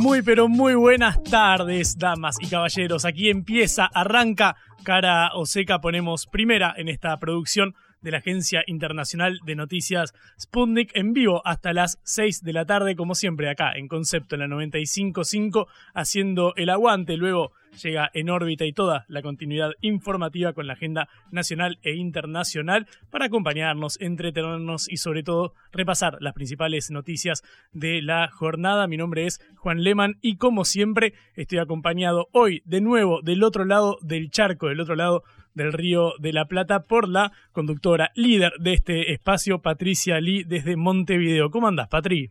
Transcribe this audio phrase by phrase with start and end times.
[0.00, 3.04] Muy pero muy buenas tardes, damas y caballeros.
[3.04, 5.82] Aquí empieza, arranca cara o seca.
[5.82, 11.72] Ponemos primera en esta producción de la Agencia Internacional de Noticias Sputnik en vivo hasta
[11.72, 16.70] las 6 de la tarde, como siempre acá en Concepto en la 95.5, haciendo el
[16.70, 17.16] aguante.
[17.16, 22.86] Luego llega en órbita y toda la continuidad informativa con la agenda nacional e internacional
[23.10, 27.42] para acompañarnos, entretenernos y sobre todo repasar las principales noticias
[27.72, 28.86] de la jornada.
[28.86, 33.64] Mi nombre es Juan Leman y como siempre estoy acompañado hoy de nuevo del otro
[33.64, 35.22] lado del charco, del otro lado
[35.54, 40.76] del Río de la Plata por la conductora líder de este espacio, Patricia Lee, desde
[40.76, 41.50] Montevideo.
[41.50, 42.30] ¿Cómo andas, Patri?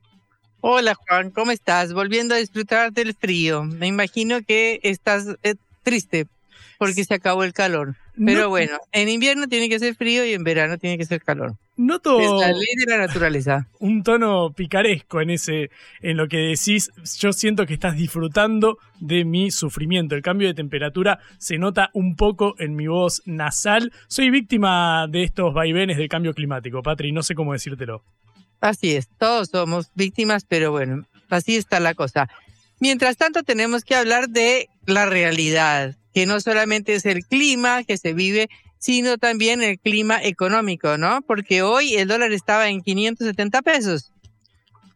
[0.62, 1.94] Hola, Juan, ¿cómo estás?
[1.94, 3.64] Volviendo a disfrutar del frío.
[3.64, 6.28] Me imagino que estás eh, triste
[6.78, 7.96] porque se acabó el calor.
[8.24, 11.56] Pero bueno, en invierno tiene que ser frío y en verano tiene que ser calor.
[11.78, 13.68] Noto es la ley de la naturaleza.
[13.80, 15.70] Un tono picaresco en ese,
[16.02, 16.92] en lo que decís.
[17.20, 20.16] Yo siento que estás disfrutando de mi sufrimiento.
[20.16, 23.94] El cambio de temperatura se nota un poco en mi voz nasal.
[24.08, 27.14] Soy víctima de estos vaivenes del cambio climático, Patri.
[27.14, 28.04] No sé cómo decírtelo.
[28.60, 32.28] Así es, todos somos víctimas, pero bueno, así está la cosa.
[32.82, 37.98] Mientras tanto, tenemos que hablar de la realidad, que no solamente es el clima que
[37.98, 41.22] se vive, sino también el clima económico, ¿no?
[41.22, 44.12] Porque hoy el dólar estaba en 570 pesos.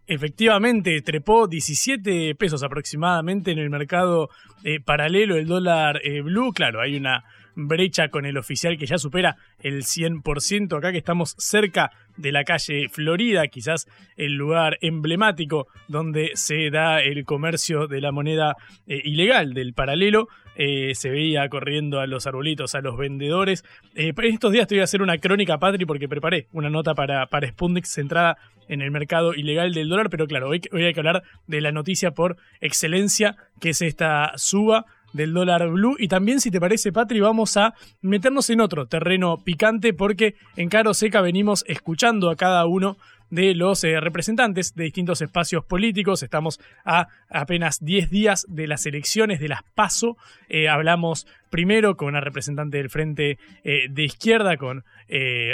[0.06, 4.30] Efectivamente, trepó 17 pesos aproximadamente en el mercado
[4.64, 6.52] eh, paralelo, el dólar eh, blue.
[6.54, 7.24] Claro, hay una
[7.56, 10.78] brecha con el oficial que ya supera el 100%.
[10.78, 13.88] Acá que estamos cerca de la calle Florida, quizás
[14.18, 18.56] el lugar emblemático donde se da el comercio de la moneda
[18.88, 20.28] eh, ilegal del paralelo.
[20.56, 23.64] Eh, se veía corriendo a los arbolitos, a los vendedores.
[23.96, 27.28] Eh, estos días te voy a hacer una crónica, Patri, porque preparé una nota para,
[27.28, 27.54] para
[27.84, 28.38] centrada
[28.68, 31.72] en el mercado ilegal del dólar, pero claro, hoy, hoy hay que hablar de la
[31.72, 35.96] noticia por excelencia, que es esta suba del dólar blue.
[35.98, 40.70] Y también, si te parece, Patri, vamos a meternos en otro terreno picante porque en
[40.70, 42.98] Caro Seca venimos escuchando a cada uno
[43.34, 46.22] de los eh, representantes de distintos espacios políticos.
[46.22, 50.18] Estamos a apenas 10 días de las elecciones, de las PASO.
[50.50, 54.84] Eh, hablamos primero con una representante del Frente eh, de Izquierda, con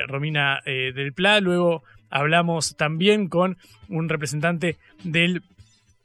[0.08, 1.42] Romina del Pla.
[1.42, 3.58] Luego hablamos también con
[3.90, 5.42] un representante del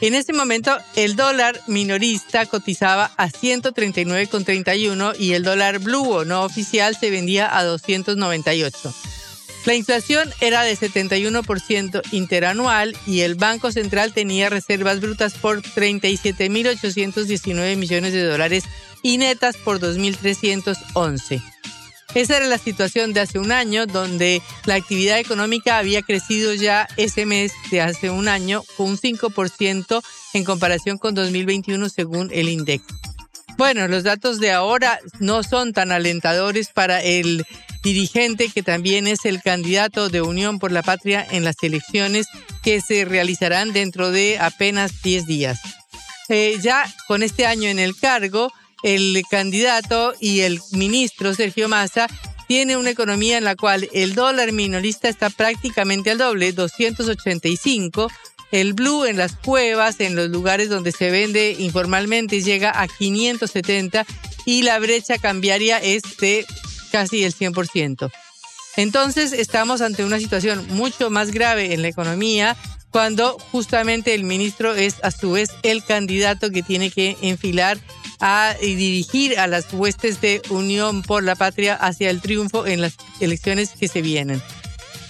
[0.00, 6.44] En ese momento, el dólar minorista cotizaba a 139,31 y el dólar blue o no
[6.44, 8.94] oficial se vendía a 298.
[9.66, 17.76] La inflación era de 71% interanual y el Banco Central tenía reservas brutas por 37.819
[17.76, 18.62] millones de dólares
[19.02, 21.57] y netas por 2.311.
[22.14, 26.88] Esa era la situación de hace un año, donde la actividad económica había crecido ya
[26.96, 30.02] ese mes de hace un año con un 5%
[30.32, 32.82] en comparación con 2021 según el INDEC.
[33.58, 37.44] Bueno, los datos de ahora no son tan alentadores para el
[37.82, 42.26] dirigente que también es el candidato de Unión por la Patria en las elecciones
[42.62, 45.60] que se realizarán dentro de apenas 10 días.
[46.28, 48.52] Eh, ya con este año en el cargo,
[48.82, 52.06] el candidato y el ministro Sergio Massa
[52.46, 58.10] tiene una economía en la cual el dólar minorista está prácticamente al doble, 285.
[58.50, 64.06] El blue en las cuevas, en los lugares donde se vende informalmente, llega a 570
[64.46, 66.46] y la brecha cambiaria es de
[66.90, 68.10] casi el 100%.
[68.76, 72.56] Entonces estamos ante una situación mucho más grave en la economía
[72.90, 77.78] cuando justamente el ministro es a su vez el candidato que tiene que enfilar
[78.20, 82.94] a dirigir a las huestes de Unión por la Patria hacia el triunfo en las
[83.20, 84.42] elecciones que se vienen.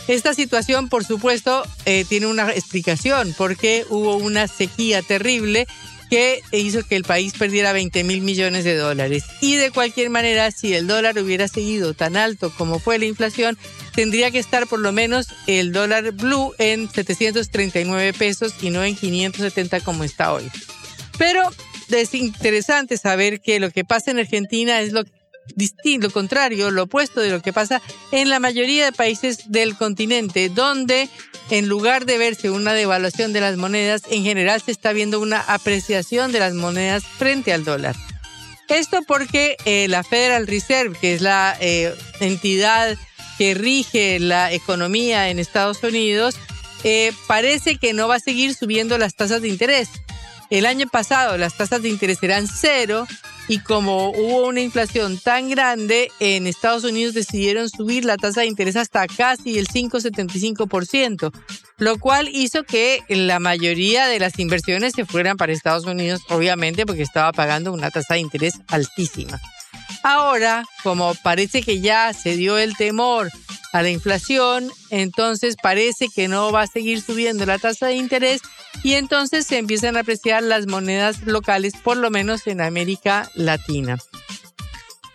[0.08, 5.66] Esta situación, por supuesto, eh, tiene una explicación, porque hubo una sequía terrible
[6.08, 9.24] que hizo que el país perdiera 20 mil millones de dólares.
[9.42, 13.58] Y de cualquier manera, si el dólar hubiera seguido tan alto como fue la inflación,
[13.94, 18.96] tendría que estar por lo menos el dólar blue en 739 pesos y no en
[18.96, 20.50] 570 como está hoy.
[21.18, 21.42] Pero
[21.90, 25.04] es interesante saber que lo que pasa en Argentina es lo
[25.54, 27.80] distinto, lo contrario, lo opuesto de lo que pasa
[28.12, 31.08] en la mayoría de países del continente, donde
[31.50, 35.40] en lugar de verse una devaluación de las monedas, en general se está viendo una
[35.40, 37.96] apreciación de las monedas frente al dólar.
[38.68, 42.98] Esto porque eh, la Federal Reserve, que es la eh, entidad
[43.38, 46.36] que rige la economía en Estados Unidos,
[46.84, 49.88] eh, parece que no va a seguir subiendo las tasas de interés.
[50.50, 53.06] El año pasado las tasas de interés eran cero
[53.48, 58.46] y como hubo una inflación tan grande, en Estados Unidos decidieron subir la tasa de
[58.46, 61.32] interés hasta casi el 5,75%,
[61.78, 66.84] lo cual hizo que la mayoría de las inversiones se fueran para Estados Unidos, obviamente
[66.84, 69.40] porque estaba pagando una tasa de interés altísima.
[70.02, 73.30] Ahora, como parece que ya se dio el temor
[73.72, 78.40] a la inflación, entonces parece que no va a seguir subiendo la tasa de interés
[78.82, 83.98] y entonces se empiezan a apreciar las monedas locales, por lo menos en América Latina.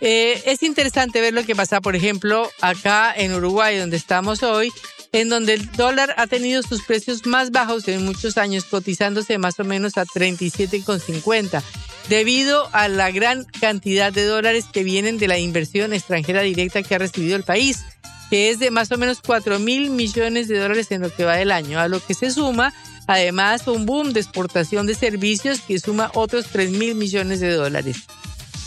[0.06, 4.70] Eh, es interesante ver lo que pasa, por ejemplo, acá en Uruguay, donde estamos hoy,
[5.14, 9.60] en donde el dólar ha tenido sus precios más bajos en muchos años, cotizándose más
[9.60, 11.64] o menos a 37,50,
[12.10, 16.96] debido a la gran cantidad de dólares que vienen de la inversión extranjera directa que
[16.96, 17.86] ha recibido el país,
[18.34, 21.36] que es de más o menos 4 mil millones de dólares en lo que va
[21.36, 22.74] del año, a lo que se suma
[23.06, 27.98] Además, un boom de exportación de servicios que suma otros 3 mil millones de dólares.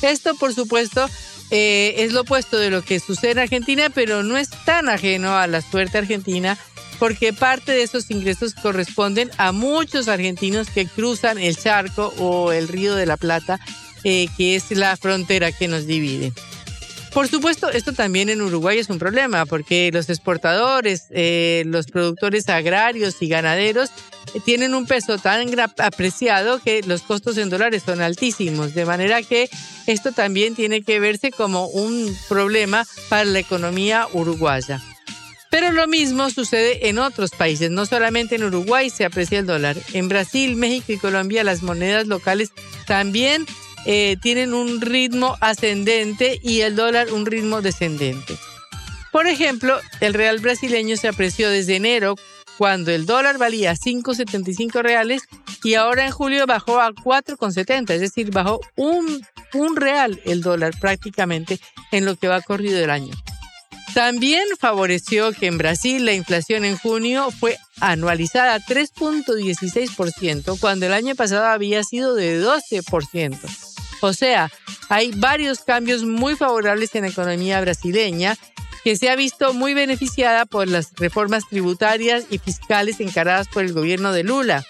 [0.03, 1.09] Esto, por supuesto,
[1.51, 5.37] eh, es lo opuesto de lo que sucede en Argentina, pero no es tan ajeno
[5.37, 6.57] a la suerte argentina,
[7.01, 12.69] porque parte de esos ingresos corresponden a muchos argentinos que cruzan el charco o el
[12.69, 13.59] río de la Plata,
[14.05, 16.33] eh, que es la frontera que nos divide.
[17.17, 22.47] Por supuesto, esto también en Uruguay es un problema, porque los exportadores, eh, los productores
[22.51, 23.89] agrarios y ganaderos
[24.45, 29.49] tienen un peso tan apreciado que los costos en dólares son altísimos, de manera que
[29.87, 34.83] esto también tiene que verse como un problema para la economía uruguaya.
[35.51, 39.79] Pero lo mismo sucede en otros países, no solamente en Uruguay se aprecia el dólar,
[39.95, 42.51] en Brasil, México y Colombia las monedas locales
[42.87, 43.47] también
[43.87, 48.37] eh, tienen un ritmo ascendente y el dólar un ritmo descendente.
[49.13, 52.17] Por ejemplo, el real brasileño se apreció desde enero
[52.59, 55.23] cuando el dólar valía 5,75 reales
[55.63, 59.25] y ahora en julio bajó a 4,70, es decir, bajó un,
[59.75, 61.61] real el dólar prácticamente
[61.93, 63.15] en lo que va corrido el año.
[63.95, 70.93] También favoreció que en Brasil la inflación en junio fue anualizada a 3.16% cuando el
[70.93, 73.66] año pasado había sido de 12%.
[74.01, 74.51] O sea,
[74.89, 78.37] hay varios cambios muy favorables en la economía brasileña
[78.85, 83.73] que se ha visto muy beneficiada por las reformas tributarias y fiscales encaradas por el
[83.73, 84.65] gobierno de Lula.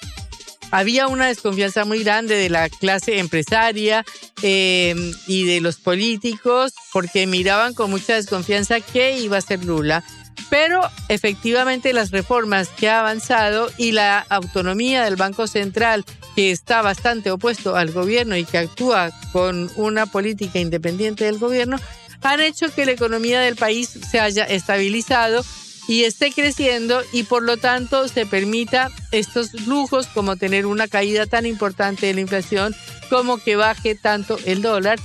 [0.71, 4.05] Había una desconfianza muy grande de la clase empresaria
[4.43, 4.95] eh,
[5.27, 10.03] y de los políticos porque miraban con mucha desconfianza qué iba a hacer Lula.
[10.51, 16.05] Pero efectivamente las reformas que ha avanzado y la autonomía del Banco Central,
[16.37, 21.79] que está bastante opuesto al gobierno y que actúa con una política independiente del gobierno,
[22.23, 25.45] han hecho que la economía del país se haya estabilizado
[25.89, 31.27] y esté creciendo y por lo tanto se permita estos lujos como tener una caída
[31.27, 32.75] tan importante de la inflación
[33.09, 34.99] como que baje tanto el dólar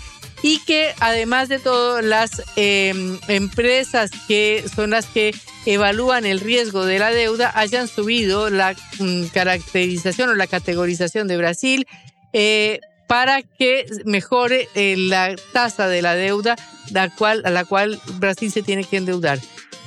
[0.44, 6.86] y que además de todo las em, empresas que son las que evalúan el riesgo
[6.86, 11.88] de la deuda hayan subido la mm, caracterización o la categorización de Brasil
[12.34, 16.56] eh, para que mejore eh, la tasa de la deuda
[16.92, 19.40] la cual, a la cual Brasil se tiene que endeudar.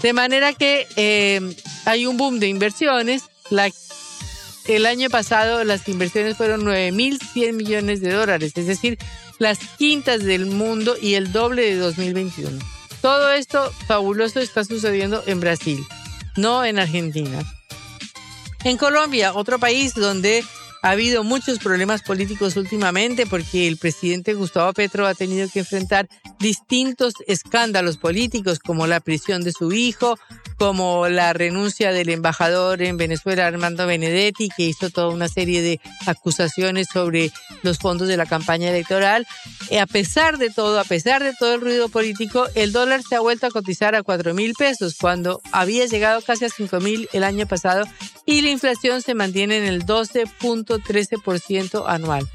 [0.02, 3.22] De manera que em, hay un boom de inversiones.
[3.50, 3.70] La,
[4.66, 8.98] el año pasado las inversiones fueron 9.100 millones de dólares, es decir,
[9.38, 12.58] las quintas del mundo y el doble de 2021.
[13.00, 15.84] Todo esto fabuloso está sucediendo en Brasil,
[16.36, 17.42] no en Argentina.
[18.64, 20.42] En Colombia, otro país donde
[20.84, 26.10] ha habido muchos problemas políticos últimamente porque el presidente Gustavo Petro ha tenido que enfrentar
[26.38, 30.18] distintos escándalos políticos como la prisión de su hijo,
[30.58, 35.80] como la renuncia del embajador en Venezuela, Armando Benedetti, que hizo toda una serie de
[36.04, 39.26] acusaciones sobre los fondos de la campaña electoral.
[39.70, 43.16] Y a pesar de todo, a pesar de todo el ruido político, el dólar se
[43.16, 47.08] ha vuelto a cotizar a 4 mil pesos cuando había llegado casi a 5 mil
[47.14, 47.86] el año pasado
[48.26, 49.84] y la inflación se mantiene en el
[50.78, 52.28] 12.13% anual.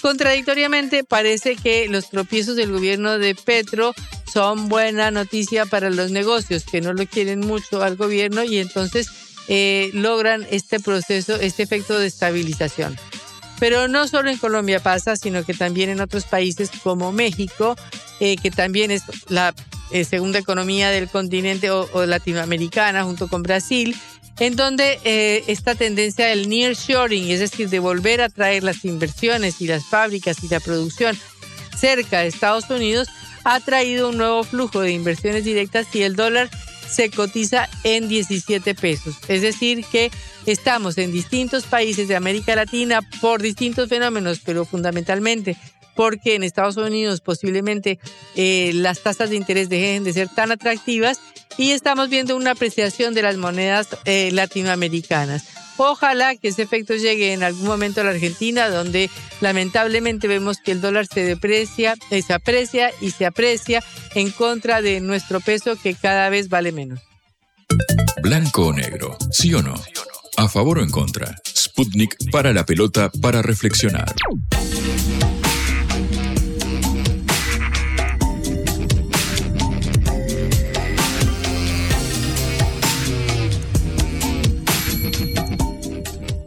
[0.00, 3.94] Contradictoriamente, parece que los tropiezos del gobierno de Petro
[4.30, 9.08] son buena noticia para los negocios que no lo quieren mucho al gobierno y entonces
[9.48, 12.96] eh, logran este proceso, este efecto de estabilización.
[13.58, 17.74] Pero no solo en Colombia pasa, sino que también en otros países como México,
[18.20, 19.54] eh, que también es la
[19.92, 23.96] eh, segunda economía del continente o latinoamericana junto con Brasil,
[24.38, 29.60] en donde eh, esta tendencia del nearshoring, es decir, de volver a traer las inversiones
[29.60, 31.18] y las fábricas y la producción
[31.78, 33.08] cerca de Estados Unidos,
[33.44, 36.50] ha traído un nuevo flujo de inversiones directas y el dólar
[36.88, 39.16] se cotiza en 17 pesos.
[39.28, 40.10] Es decir, que
[40.46, 45.56] estamos en distintos países de América Latina por distintos fenómenos, pero fundamentalmente
[45.96, 47.98] porque en Estados Unidos posiblemente
[48.36, 51.20] eh, las tasas de interés dejen de ser tan atractivas
[51.58, 55.44] y estamos viendo una apreciación de las monedas eh, latinoamericanas.
[55.78, 59.10] Ojalá que ese efecto llegue en algún momento a la Argentina, donde
[59.40, 63.82] lamentablemente vemos que el dólar se deprecia, eh, se aprecia y se aprecia
[64.14, 67.00] en contra de nuestro peso que cada vez vale menos.
[68.22, 69.74] Blanco o negro, sí o no.
[70.38, 71.36] A favor o en contra.
[71.46, 74.14] Sputnik para la pelota para reflexionar.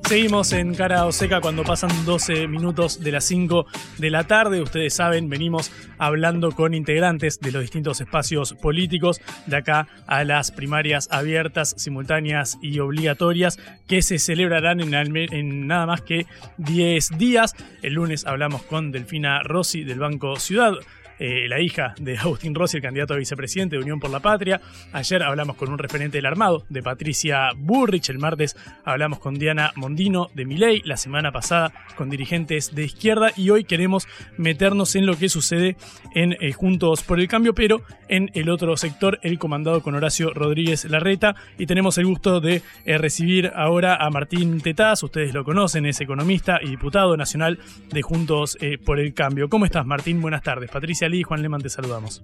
[0.10, 3.68] Seguimos en Cara o Seca cuando pasan 12 minutos de las 5
[4.00, 4.60] de la tarde.
[4.60, 10.50] Ustedes saben, venimos hablando con integrantes de los distintos espacios políticos, de acá a las
[10.50, 16.26] primarias abiertas, simultáneas y obligatorias, que se celebrarán en, en nada más que
[16.58, 17.54] 10 días.
[17.84, 20.74] El lunes hablamos con Delfina Rossi del Banco Ciudad.
[21.20, 24.62] Eh, la hija de Agustín Rossi, el candidato a vicepresidente de Unión por la Patria.
[24.94, 28.10] Ayer hablamos con un referente del armado, de Patricia Burrich.
[28.10, 30.82] El martes hablamos con Diana Mondino de Miley.
[30.86, 33.32] La semana pasada con dirigentes de izquierda.
[33.36, 34.08] Y hoy queremos
[34.38, 35.76] meternos en lo que sucede
[36.16, 40.34] en eh, Juntos por el Cambio, pero en el otro sector, el comandado con Horacio
[40.34, 41.36] Rodríguez Larreta.
[41.58, 45.04] Y tenemos el gusto de eh, recibir ahora a Martín Tetaz.
[45.04, 47.60] Ustedes lo conocen, es economista y diputado nacional
[47.92, 49.50] de Juntos por el Cambio.
[49.50, 50.22] ¿Cómo estás, Martín?
[50.22, 50.72] Buenas tardes.
[50.72, 52.24] Patricia y Juan Leman, te saludamos.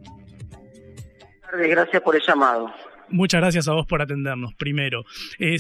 [1.54, 2.72] Gracias por el llamado.
[3.10, 5.06] Muchas gracias a vos por atendernos, primero.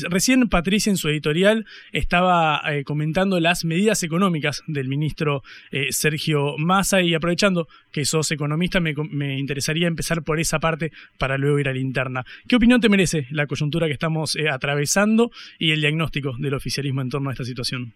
[0.10, 6.58] recién Patricia en su editorial estaba eh, comentando las medidas económicas del ministro eh, Sergio
[6.58, 11.70] Massa y aprovechando que sos economista me, interesaría empezar por esa parte para luego ir
[11.70, 12.26] a la interna.
[12.48, 17.02] ¿Qué opinión te merece la coyuntura que estamos eh, atravesando y el diagnóstico del oficialismo
[17.02, 17.94] en torno a esta situación?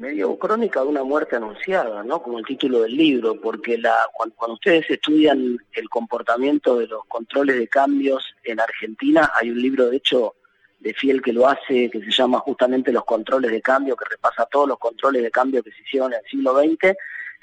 [0.00, 2.22] Medio crónica de una muerte anunciada, ¿no?
[2.22, 7.58] Como el título del libro, porque la, cuando, ustedes estudian el comportamiento de los controles
[7.58, 10.36] de cambios en Argentina, hay un libro, de hecho,
[10.78, 14.46] de Fiel que lo hace, que se llama justamente Los controles de cambio, que repasa
[14.46, 16.96] todos los controles de cambio que se hicieron en el siglo XX,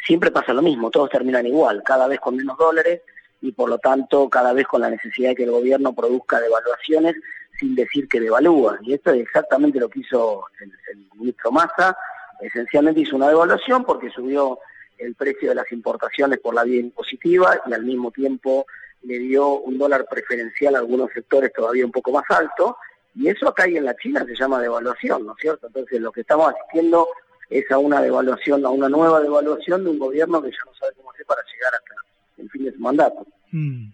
[0.04, 3.02] siempre pasa lo mismo, todos terminan igual, cada vez con menos dólares,
[3.40, 7.16] y por lo tanto cada vez con la necesidad de que el gobierno produzca devaluaciones
[7.60, 8.80] sin decir que devalúa.
[8.82, 10.72] Y esto es exactamente lo que hizo el,
[11.14, 11.96] ministro Massa,
[12.42, 14.60] esencialmente hizo una devaluación porque subió
[14.98, 18.66] el precio de las importaciones por la vía impositiva y al mismo tiempo
[19.04, 22.78] le dio un dólar preferencial a algunos sectores todavía un poco más alto,
[23.16, 25.68] y eso acá y en la China se llama devaluación, ¿no es cierto?
[25.68, 27.08] Entonces lo que estamos asistiendo
[27.50, 30.94] es a una devaluación, a una nueva devaluación de un gobierno que ya no sabe
[30.98, 33.26] cómo hacer para llegar hasta el fin de su mandato.
[33.52, 33.92] Mm.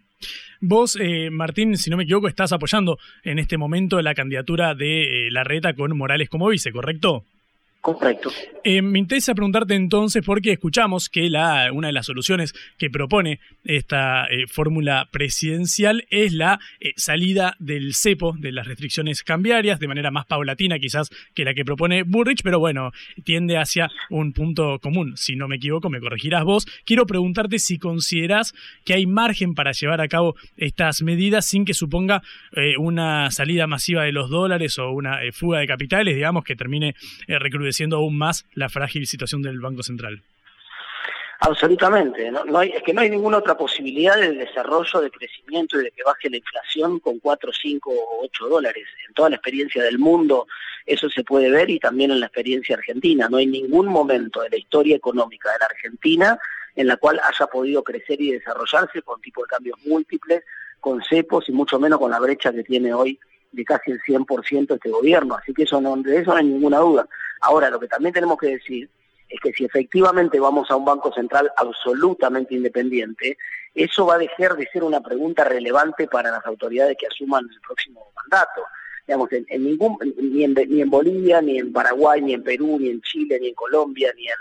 [0.62, 5.28] Vos, eh, Martín, si no me equivoco, estás apoyando en este momento la candidatura de
[5.28, 7.26] eh, la reta con Morales como vice, ¿correcto?
[7.84, 8.32] Correcto.
[8.64, 13.42] Eh, me interesa preguntarte entonces, porque escuchamos que la, una de las soluciones que propone
[13.66, 19.90] esta eh, fórmula presidencial es la eh, salida del cepo, de las restricciones cambiarias, de
[19.90, 22.94] manera más paulatina quizás que la que propone Burrich, pero bueno,
[23.26, 25.18] tiende hacia un punto común.
[25.18, 26.66] Si no me equivoco, me corregirás vos.
[26.86, 28.54] Quiero preguntarte si considerás
[28.86, 32.24] que hay margen para llevar a cabo estas medidas sin que suponga
[32.78, 36.96] una salida masiva de los dólares o una fuga de capitales, digamos, que termine
[37.28, 40.22] recrudeciendo siendo aún más la frágil situación del Banco Central.
[41.46, 45.84] Absolutamente, no, hay, es que no hay ninguna otra posibilidad de desarrollo, de crecimiento y
[45.84, 48.86] de que baje la inflación con 4, 5 o 8 dólares.
[49.06, 50.48] En toda la experiencia del mundo
[50.86, 53.28] eso se puede ver y también en la experiencia argentina.
[53.30, 56.40] No hay ningún momento de la historia económica de la Argentina
[56.76, 60.44] en la cual haya podido crecer y desarrollarse con tipo de cambios múltiples,
[60.80, 63.20] con cepos y mucho menos con la brecha que tiene hoy
[63.52, 65.36] de casi el 100% este gobierno.
[65.36, 67.08] Así que eso no, de eso no hay ninguna duda.
[67.44, 68.90] Ahora, lo que también tenemos que decir
[69.28, 73.38] es que si efectivamente vamos a un Banco Central absolutamente independiente,
[73.76, 77.60] eso va a dejar de ser una pregunta relevante para las autoridades que asuman el
[77.62, 78.62] próximo mandato.
[79.06, 82.90] Digamos, en, ningún, ni en, ni en Bolivia, ni en Paraguay, ni en Perú, ni
[82.90, 84.36] en Chile, ni en Colombia, ni en,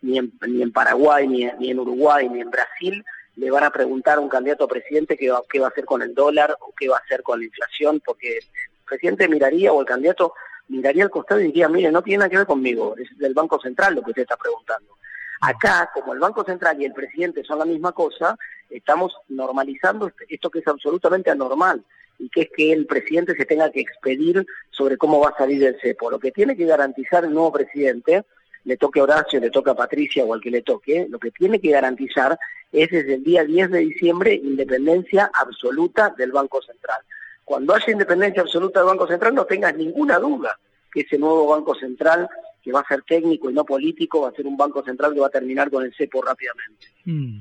[0.00, 3.70] ni en, ni en Paraguay, ni ni en Uruguay, ni en Brasil, le van a
[3.70, 6.56] preguntar a un candidato a presidente qué va, qué va a hacer con el dólar
[6.60, 8.44] o qué va a hacer con la inflación, porque el
[8.86, 10.32] presidente miraría o el candidato
[10.68, 13.60] miraría al costado y diría, mire, no tiene nada que ver conmigo, es del Banco
[13.60, 14.96] Central lo que usted está preguntando.
[15.40, 18.38] Acá, como el Banco Central y el presidente son la misma cosa,
[18.70, 21.84] estamos normalizando este, esto que es absolutamente anormal
[22.18, 25.62] y que es que el presidente se tenga que expedir sobre cómo va a salir
[25.64, 26.10] el cepo.
[26.10, 28.24] Lo que tiene que garantizar el nuevo presidente,
[28.64, 31.30] le toque a Horacio, le toque a Patricia o al que le toque, lo que
[31.30, 32.38] tiene que garantizar
[32.72, 37.02] es desde el día 10 de diciembre independencia absoluta del Banco Central.
[37.44, 40.58] Cuando haya independencia absoluta del Banco Central, no tengas ninguna duda
[41.00, 42.28] ese nuevo Banco Central,
[42.62, 45.20] que va a ser técnico y no político, va a ser un Banco Central que
[45.20, 46.88] va a terminar con el cepo rápidamente.
[47.04, 47.38] Mm.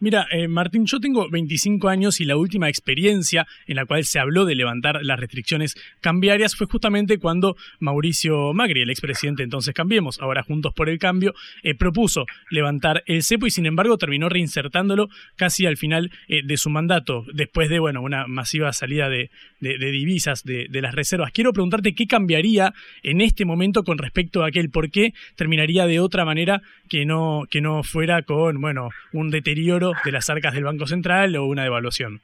[0.00, 4.20] Mira, eh, Martín, yo tengo 25 años y la última experiencia en la cual se
[4.20, 10.20] habló de levantar las restricciones cambiarias fue justamente cuando Mauricio Magri, el expresidente entonces Cambiemos,
[10.20, 11.34] ahora Juntos por el Cambio,
[11.64, 16.56] eh, propuso levantar el cepo y sin embargo terminó reinsertándolo casi al final eh, de
[16.58, 19.30] su mandato, después de bueno, una masiva salida de,
[19.60, 21.32] divisas de, las reservas.
[21.32, 25.98] Quiero preguntarte qué cambiaría en este momento con respecto a aquel, por qué terminaría de
[25.98, 30.64] otra manera que no, que no fuera con bueno, un deterioro de las arcas del
[30.64, 32.20] Banco Central o una devaluación.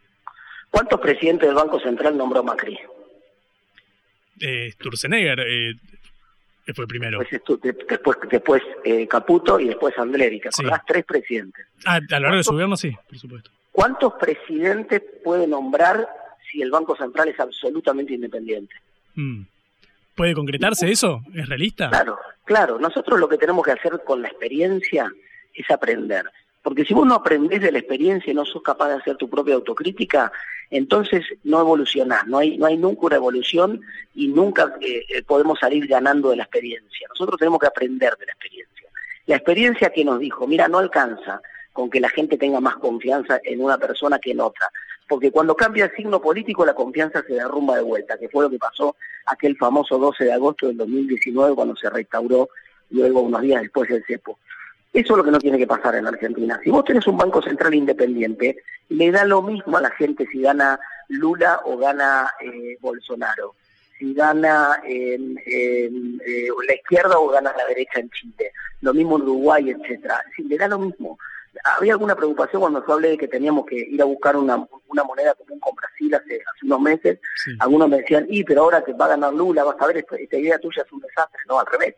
[0.70, 2.78] ¿Cuántos presidentes del Banco Central nombró Macri?
[4.40, 5.74] Eh, Sturzenegger eh,
[6.74, 7.20] fue primero.
[7.20, 10.64] Después, después, eh, Caputo y después Andleri, que sí.
[10.86, 11.66] tres presidentes.
[11.84, 13.50] Ah, a lo largo de su gobierno sí, por supuesto.
[13.70, 16.08] ¿Cuántos presidentes puede nombrar
[16.50, 18.74] si el Banco Central es absolutamente independiente?
[19.14, 19.42] Mm.
[20.14, 21.22] ¿Puede concretarse eso?
[21.34, 21.90] ¿Es realista?
[21.90, 22.78] Claro, claro.
[22.78, 25.12] Nosotros lo que tenemos que hacer con la experiencia
[25.52, 26.24] es aprender.
[26.64, 29.28] Porque si vos no aprendés de la experiencia y no sos capaz de hacer tu
[29.28, 30.32] propia autocrítica,
[30.70, 33.82] entonces no evolucionás, no hay, nunca una evolución
[34.14, 37.06] y nunca eh, eh, podemos salir ganando de la experiencia.
[37.10, 38.88] Nosotros tenemos que aprender de la experiencia.
[39.26, 41.42] La experiencia que nos dijo, mira, no alcanza
[41.74, 44.70] con que la gente tenga más confianza en una persona que en otra.
[45.06, 48.48] Porque cuando cambia el signo político, la confianza se derrumba de vuelta, que fue lo
[48.48, 48.96] que pasó
[49.26, 52.48] aquel famoso 12 de agosto del 2019 cuando se restauró
[52.88, 54.38] luego unos días después el cepo.
[54.94, 56.60] Eso es lo que no tiene que pasar en Argentina.
[56.62, 58.58] Si vos tenés un Banco Central independiente,
[58.90, 60.78] le da lo mismo a la gente si gana
[61.08, 63.56] Lula o gana eh, Bolsonaro,
[63.98, 65.18] si gana eh,
[66.68, 68.52] la izquierda o gana la derecha en Chile,
[68.82, 70.22] lo mismo en Uruguay, etcétera.
[70.36, 71.18] Si le da lo mismo.
[71.64, 75.34] Había alguna preocupación cuando se hablé de que teníamos que ir a buscar una, moneda
[75.34, 77.18] común con Brasil hace, unos meses.
[77.58, 80.36] Algunos me decían, y pero ahora que va a ganar Lula, vas a ver, esta
[80.36, 81.40] idea tuya es un desastre.
[81.48, 81.96] No, al revés.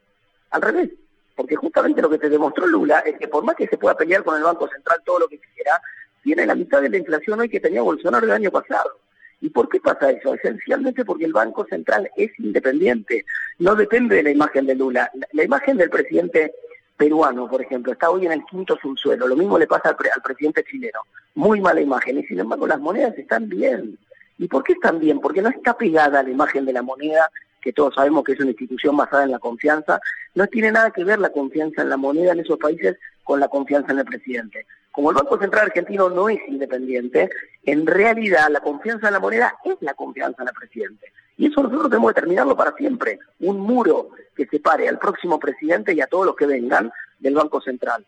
[0.50, 0.90] Al revés
[1.36, 4.24] porque justamente lo que te demostró Lula es que por más que se pueda pelear
[4.24, 5.80] con el Banco Central todo lo que quiera,
[6.22, 8.98] tiene la mitad de la inflación hoy que tenía Bolsonaro el año pasado.
[9.42, 10.34] ¿Y por qué pasa eso?
[10.34, 13.26] Esencialmente porque el Banco Central es independiente,
[13.58, 15.10] no depende de la imagen de Lula.
[15.32, 16.54] La, imagen del presidente
[16.96, 19.28] peruano, por ejemplo, está hoy en el quinto subsuelo.
[19.28, 21.00] Lo mismo le pasa al, al presidente chileno.
[21.34, 22.18] Muy mala imagen.
[22.18, 23.98] Y sin embargo, las monedas están bien.
[24.38, 25.20] ¿Y por qué están bien?
[25.20, 27.30] Porque no está pegada la imagen de la moneda,
[27.66, 29.98] que todos sabemos que es una institución basada en la confianza.
[30.36, 33.48] No tiene nada que ver la confianza en la moneda en esos países con la
[33.48, 34.66] confianza en el presidente.
[34.92, 37.28] Como el Banco Central Argentino no es independiente,
[37.64, 41.12] en realidad la confianza en la moneda es la confianza en el presidente.
[41.36, 43.18] Y eso nosotros tenemos que terminarlo para siempre.
[43.40, 47.60] Un muro que separe al próximo presidente y a todos los que vengan del Banco
[47.60, 48.06] Central.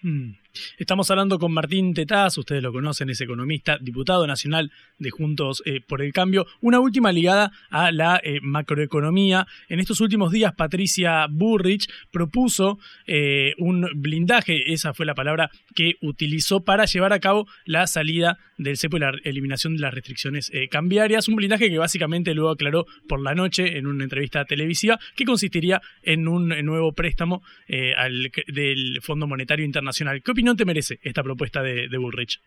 [0.00, 0.30] Hmm.
[0.78, 5.80] Estamos hablando con Martín Tetaz, ustedes lo conocen, es economista, diputado nacional de Juntos eh,
[5.80, 6.46] por el Cambio.
[6.60, 9.46] Una última ligada a la eh, macroeconomía.
[9.68, 15.94] En estos últimos días, Patricia Burrich propuso eh, un blindaje, esa fue la palabra que
[16.00, 20.50] utilizó para llevar a cabo la salida del cepo y la eliminación de las restricciones
[20.70, 21.28] cambiarias.
[21.28, 25.82] Un blindaje que básicamente luego aclaró por la noche en una entrevista televisiva que consistiría
[26.02, 30.22] en un nuevo préstamo del Fondo Monetario Internacional.
[30.22, 32.40] ¿Qué opinión te merece esta propuesta de, Bullrich?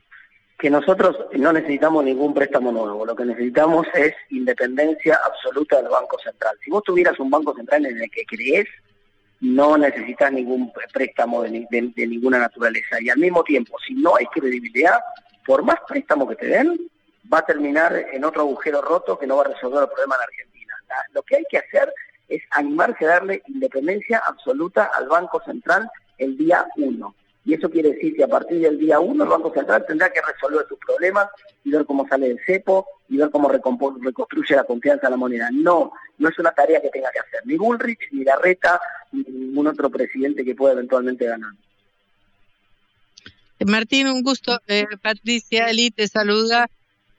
[0.57, 6.17] Que nosotros no necesitamos ningún préstamo nuevo, lo que necesitamos es independencia absoluta del Banco
[6.19, 6.55] Central.
[6.63, 8.67] Si vos tuvieras un Banco Central en el que crees,
[9.41, 11.49] no necesitas ningún préstamo de,
[11.95, 13.01] ninguna naturaleza.
[13.01, 14.99] Y al mismo tiempo, si no hay credibilidad,
[15.45, 16.79] por más préstamo que te den,
[17.31, 20.23] va a terminar en otro agujero roto que no va a resolver el problema en
[20.23, 20.73] Argentina.
[21.13, 21.93] Lo que hay que hacer
[22.27, 27.15] es animarse a darle independencia absoluta al Banco Central el día uno.
[27.49, 30.21] Y eso quiere decir que a partir del día 1 el Banco Central tendrá que
[30.21, 31.29] resolver sus problemas
[31.63, 35.49] y ver cómo sale el cepo y ver cómo reconstruye la confianza en la moneda.
[35.51, 38.79] No, no es una tarea que tenga que hacer ni Bullrich, ni Garreta,
[39.11, 41.49] ni ningún otro presidente que pueda eventualmente ganar.
[43.65, 44.61] Martín, un gusto.
[44.67, 46.69] Eh, Patricia Ali te saluda.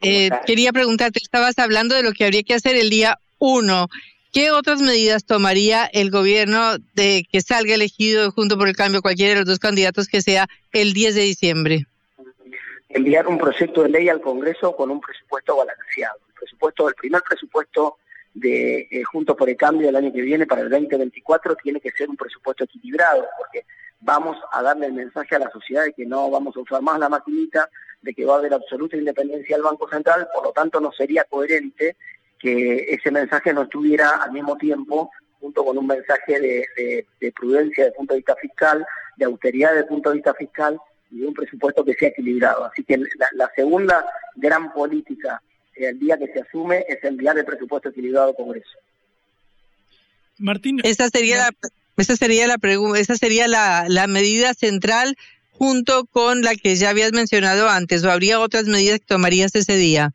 [0.01, 3.89] Eh, quería preguntarte, estabas hablando de lo que habría que hacer el día 1.
[4.33, 9.31] ¿Qué otras medidas tomaría el gobierno de que salga elegido junto por el cambio cualquiera
[9.31, 11.87] de los dos candidatos que sea el 10 de diciembre?
[12.89, 16.19] Enviar un proyecto de ley al Congreso con un presupuesto balanceado.
[16.29, 17.97] El presupuesto, el primer presupuesto
[18.35, 21.91] de eh, Juntos por el Cambio del año que viene para el 2024 tiene que
[21.91, 23.65] ser un presupuesto equilibrado, porque
[24.01, 27.01] vamos a darle el mensaje a la sociedad de que no vamos a usar más
[27.01, 27.69] la maquinita,
[28.01, 31.25] de que va a haber absoluta independencia del Banco Central, por lo tanto no sería
[31.25, 31.97] coherente
[32.41, 37.89] que ese mensaje no estuviera al mismo tiempo junto con un mensaje de, prudencia desde
[37.89, 40.79] el punto de vista fiscal, de austeridad desde el punto de vista fiscal
[41.11, 42.65] y de un presupuesto que sea equilibrado.
[42.65, 42.99] Así que
[43.33, 44.05] la, segunda
[44.37, 45.43] gran política
[45.75, 48.79] el día que se asume es enviar el presupuesto equilibrado al Congreso.
[50.39, 51.51] Martín, esa sería la,
[51.97, 52.57] esa sería la
[52.99, 55.17] esa sería la, la medida central
[55.53, 59.77] junto con la que ya habías mencionado antes, o habría otras medidas que tomarías ese
[59.77, 60.13] día.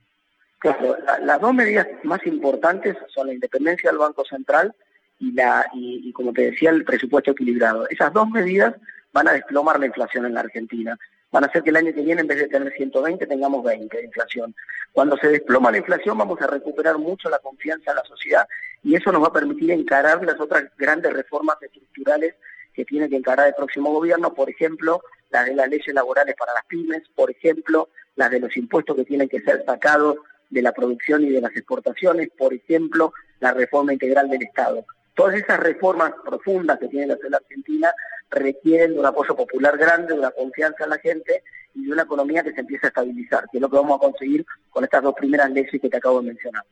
[1.21, 4.73] Las dos medidas más importantes son la independencia del Banco Central
[5.19, 7.87] y, la, y, como te decía, el presupuesto equilibrado.
[7.89, 8.75] Esas dos medidas
[9.13, 10.97] van a desplomar la inflación en la Argentina.
[11.31, 13.97] Van a hacer que el año que viene, en vez de tener 120, tengamos 20
[13.97, 14.55] de inflación.
[14.91, 18.47] Cuando se desploma la inflación, vamos a recuperar mucho la confianza en la sociedad
[18.83, 22.35] y eso nos va a permitir encarar las otras grandes reformas estructurales
[22.73, 26.53] que tiene que encarar el próximo gobierno, por ejemplo, las de las leyes laborales para
[26.53, 30.17] las pymes, por ejemplo, las de los impuestos que tienen que ser sacados
[30.49, 34.85] de la producción y de las exportaciones, por ejemplo, la reforma integral del Estado.
[35.13, 37.91] Todas esas reformas profundas que tiene la Argentina
[38.29, 42.03] requieren de un apoyo popular grande, de una confianza en la gente y de una
[42.03, 45.03] economía que se empiece a estabilizar, que es lo que vamos a conseguir con estas
[45.03, 46.63] dos primeras leyes que te acabo de mencionar.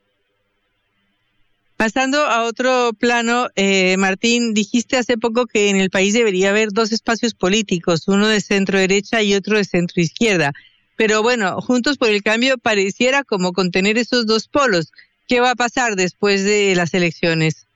[1.78, 6.70] Pasando a otro plano, eh, Martín, dijiste hace poco que en el país debería haber
[6.72, 10.54] dos espacios políticos, uno de centro derecha y otro de centro izquierda.
[10.96, 14.92] Pero bueno, Juntos por el Cambio pareciera como contener esos dos polos.
[15.28, 17.68] ¿Qué va a pasar después de las elecciones?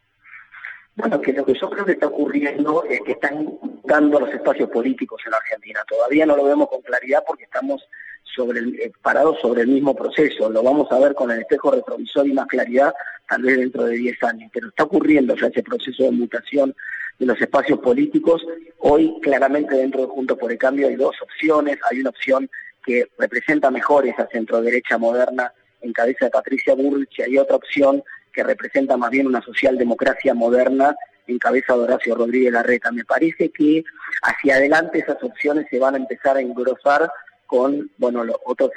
[0.96, 3.48] Bueno, que lo que yo creo que está ocurriendo es que están
[3.84, 5.82] dando los espacios políticos en Argentina.
[5.88, 7.88] Todavía no lo vemos con claridad porque estamos
[8.36, 10.50] sobre eh, parados sobre el mismo proceso.
[10.50, 12.94] Lo vamos a ver con el espejo retrovisor y más claridad
[13.30, 14.50] tal vez dentro de 10 años.
[14.54, 16.76] Pero está ocurriendo ya ese proceso de mutación
[17.20, 18.46] de los espacios políticos.
[18.80, 21.78] Hoy claramente dentro de Juntos por el Cambio hay dos opciones.
[21.90, 22.50] Hay una opción
[22.88, 28.02] que representa mejor esa centroderecha moderna en cabeza de Patricia Burrich y hay otra opción
[28.32, 30.96] que representa más bien una socialdemocracia moderna
[31.28, 32.90] en cabeza de Horacio Rodríguez Larreta.
[32.94, 33.84] Me parece que
[34.24, 37.12] hacia adelante esas opciones se van a empezar a engrosar
[37.46, 38.72] con bueno lo, otros,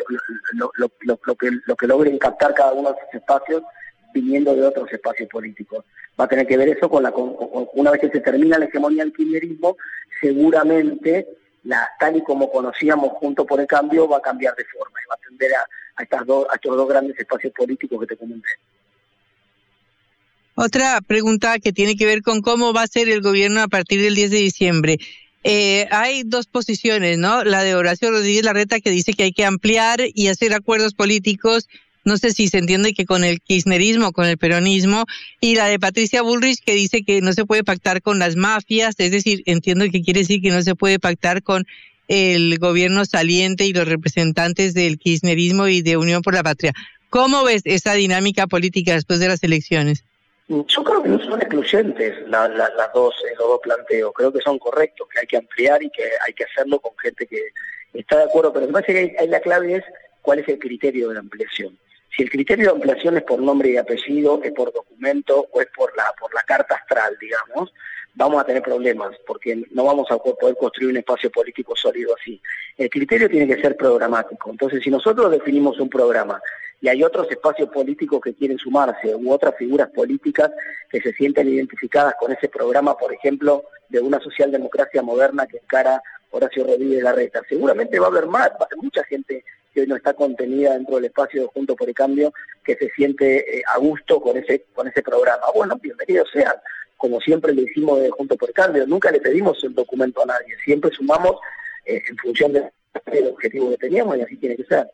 [0.54, 3.62] lo, lo, que, lo que logren captar cada uno de esos espacios
[4.12, 5.84] viniendo de otros espacios políticos.
[6.20, 7.36] Va a tener que ver eso con la con,
[7.74, 9.76] una vez que se termina la hegemonía del kirchnerismo,
[10.20, 11.28] seguramente
[11.64, 15.08] la, tal y como conocíamos junto por el cambio, va a cambiar de forma y
[15.08, 18.48] va a atender a, estas dos, a estos dos grandes espacios políticos que te comenté.
[20.54, 24.02] Otra pregunta que tiene que ver con cómo va a ser el gobierno a partir
[24.02, 24.98] del 10 de diciembre.
[25.42, 27.44] Eh, hay dos posiciones, ¿no?
[27.44, 31.66] La de Horacio Rodríguez Larreta que dice que hay que ampliar y hacer acuerdos políticos.
[32.04, 35.04] No sé si se entiende que con el kirchnerismo, con el peronismo,
[35.40, 38.94] y la de Patricia Bullrich que dice que no se puede pactar con las mafias,
[38.98, 41.66] es decir, entiendo que quiere decir que no se puede pactar con
[42.08, 46.72] el gobierno saliente y los representantes del kirchnerismo y de Unión por la Patria.
[47.08, 50.04] ¿Cómo ves esa dinámica política después de las elecciones?
[50.48, 52.50] Yo creo que no son excluyentes las
[52.92, 54.12] dos, los dos planteos.
[54.12, 57.26] Creo que son correctos, que hay que ampliar y que hay que hacerlo con gente
[57.26, 57.40] que
[57.94, 58.52] está de acuerdo.
[58.52, 59.84] Pero me parece que ahí la clave es
[60.22, 61.78] cuál es el criterio de la ampliación.
[62.16, 65.68] Si el criterio de ampliación es por nombre y apellido, es por documento o es
[65.74, 67.72] por la, por la carta astral, digamos,
[68.14, 72.40] vamos a tener problemas porque no vamos a poder construir un espacio político sólido así.
[72.76, 74.50] El criterio tiene que ser programático.
[74.50, 76.40] Entonces, si nosotros definimos un programa
[76.80, 80.50] y hay otros espacios políticos que quieren sumarse u otras figuras políticas
[80.90, 86.02] que se sienten identificadas con ese programa, por ejemplo, de una socialdemocracia moderna que encara
[86.30, 87.42] Horacio Rodríguez Larreta.
[87.48, 90.74] Seguramente va a haber más, va a haber mucha gente que hoy no está contenida
[90.74, 92.32] dentro del espacio de Junto por el Cambio
[92.64, 95.42] que se siente eh, a gusto con ese con ese programa.
[95.54, 96.54] Bueno, bienvenidos sean.
[96.96, 100.26] Como siempre le hicimos de Junto por el Cambio, nunca le pedimos el documento a
[100.26, 101.36] nadie, siempre sumamos
[101.86, 104.90] eh, en función del objetivo que teníamos y así tiene que ser.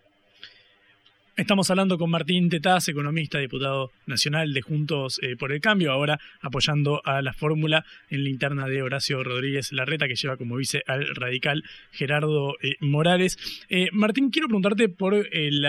[1.36, 6.18] Estamos hablando con Martín Tetaz, economista, diputado nacional de Juntos eh, por el Cambio, ahora
[6.40, 10.82] apoyando a la fórmula en la interna de Horacio Rodríguez Larreta, que lleva como vice
[10.86, 13.36] al radical Gerardo eh, Morales.
[13.68, 15.60] Eh, Martín, quiero preguntarte por el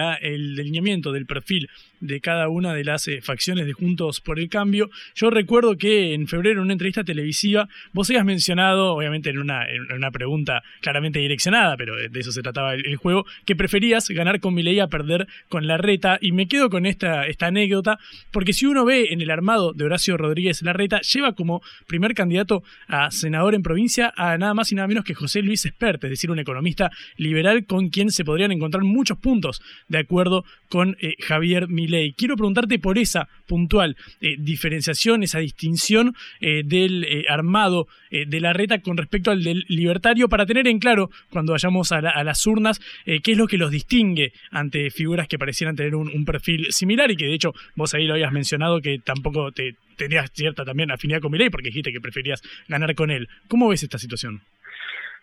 [0.56, 4.90] delineamiento del perfil de cada una de las facciones de Juntos por el Cambio.
[5.16, 9.68] Yo recuerdo que en febrero, en una entrevista televisiva, vos habías mencionado, obviamente en una,
[9.68, 14.40] en una pregunta claramente direccionada, pero de eso se trataba el, juego, que preferías ganar
[14.40, 17.98] con Milei a perder con con Larreta y me quedo con esta, esta anécdota
[18.32, 22.62] porque si uno ve en el armado de Horacio Rodríguez Larreta, lleva como primer candidato
[22.88, 26.12] a senador en provincia a nada más y nada menos que José Luis Espert, es
[26.12, 31.16] decir, un economista liberal con quien se podrían encontrar muchos puntos de acuerdo con eh,
[31.20, 32.14] Javier Milei.
[32.14, 38.96] Quiero preguntarte por esa puntual eh, diferenciación, esa distinción eh, del armado de Larreta con
[38.96, 43.32] respecto al del libertario para tener en claro cuando vayamos a, a las urnas qué
[43.34, 47.24] es lo que los distingue ante figuras que parecieran tener un, perfil similar y que
[47.24, 51.32] de hecho vos ahí lo habías mencionado que tampoco te tenías cierta también afinidad con
[51.32, 53.30] Milei porque dijiste que preferías ganar con él.
[53.48, 54.42] ¿Cómo ves esta situación?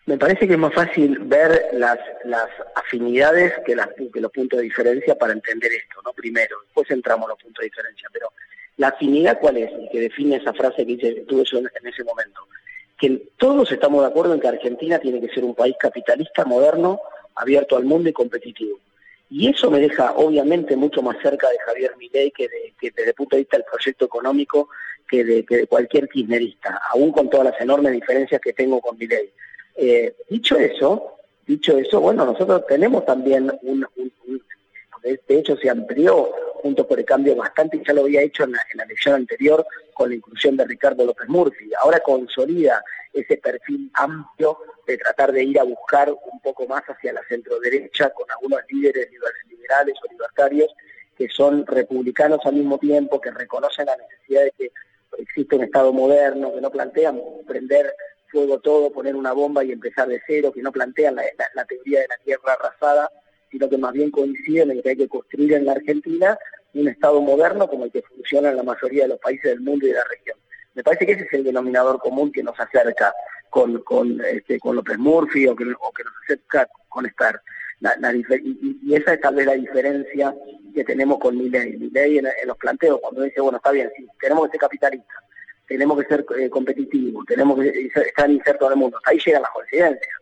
[0.06, 1.98] Me parece que es más fácil ver las,
[2.74, 6.14] afinidades que, los puntos de diferencia para entender esto, ¿no?
[6.14, 8.28] Primero, después entramos en los puntos de diferencia, pero
[8.78, 12.48] la afinidad cuál es, que define esa frase que tuve yo en ese momento,
[12.98, 16.98] que todos estamos de acuerdo en que Argentina tiene que ser un país capitalista, moderno,
[17.34, 18.78] abierto al mundo y competitivo.
[19.36, 22.48] Y eso me deja obviamente mucho más cerca de Javier Milei que,
[22.80, 24.68] desde el punto de vista del proyecto económico
[25.08, 29.32] que de, cualquier kirchnerista, aún con todas las enormes diferencias que tengo con Milei.
[29.74, 33.84] Eh, dicho eso, dicho eso, bueno, nosotros tenemos también un,
[35.04, 38.62] de hecho se amplió junto por el cambio bastante, ya lo había hecho en la,
[38.72, 41.70] en la elección anterior con la inclusión de Ricardo López Murphy.
[41.80, 47.12] Ahora consolida ese perfil amplio de tratar de ir a buscar un poco más hacia
[47.12, 49.08] la centro derecha con algunos líderes
[49.48, 50.74] liberales o libertarios
[51.16, 54.72] que son republicanos al mismo tiempo, que reconocen la necesidad de que
[55.18, 57.94] existe un Estado moderno, que no plantean prender
[58.28, 62.08] fuego todo, poner una bomba y empezar de cero, que no plantean la, teoría de
[62.08, 63.10] la tierra arrasada,
[63.54, 66.36] sino que más bien coinciden en que hay que construir en la Argentina
[66.74, 69.86] un Estado moderno como el que funciona en la mayoría de los países del mundo
[69.86, 70.36] y de la región.
[70.74, 73.14] Me parece que ese es el denominador común que nos acerca
[73.48, 75.76] con, con, este, con López Murphy o que, nos
[76.24, 77.40] acerca con estar
[78.12, 80.34] y, esa es tal vez la diferencia
[80.74, 81.76] que tenemos con Milei.
[81.76, 85.18] Milei en, en los planteos, cuando dice, bueno, está bien, sí, tenemos que ser capitalistas,
[85.68, 88.98] tenemos que ser eh, competitivos, tenemos que estar insertos en el mundo.
[89.04, 90.14] Ahí llegan las coincidencias.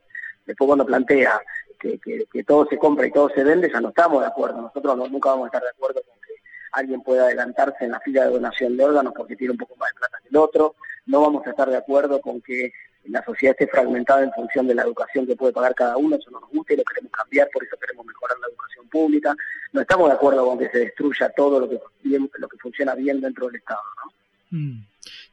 [0.45, 1.41] Después cuando plantea
[1.83, 4.63] que, que, todo se compra y todo se vende, ya no estamos de acuerdo.
[4.63, 6.35] Nosotros nunca vamos a estar de acuerdo con que
[6.73, 9.91] alguien pueda adelantarse en la fila de donación de órganos porque tiene un poco más
[9.91, 10.77] de plata que el otro.
[11.07, 12.73] No vamos a estar de acuerdo con que
[13.05, 16.31] la sociedad esté fragmentada en función de la educación que puede pagar cada uno, eso
[16.31, 19.35] no nos gusta y lo queremos cambiar, por eso queremos mejorar la educación pública.
[19.73, 23.21] No estamos de acuerdo con que se destruya todo lo que, lo que funciona bien
[23.21, 23.81] dentro del Estado.
[24.05, 24.22] ¿no?
[24.53, 24.85] Mm.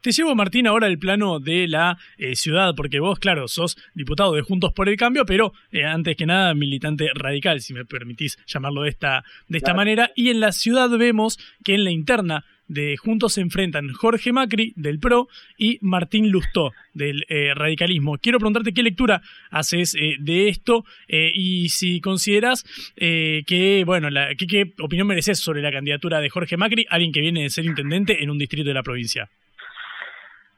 [0.01, 4.33] Te llevo, Martín, ahora al plano de la eh, ciudad, porque vos, claro, sos diputado
[4.33, 8.39] de Juntos por el Cambio, pero eh, antes que nada militante radical, si me permitís
[8.47, 10.11] llamarlo de esta, de esta manera.
[10.15, 14.71] Y en la ciudad vemos que en la interna de Juntos se enfrentan Jorge Macri,
[14.77, 15.27] del PRO,
[15.57, 18.17] y Martín Lustó, del eh, radicalismo.
[18.17, 22.63] Quiero preguntarte qué lectura haces eh, de esto eh, y si consideras
[22.95, 27.43] que, bueno, la, ¿qué, opinión mereces sobre la candidatura de Jorge Macri, alguien que viene
[27.43, 29.29] de ser intendente en un distrito de la provincia.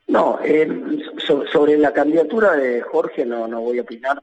[0.07, 0.39] No,
[1.51, 4.21] sobre la candidatura de Jorge no, no voy a opinar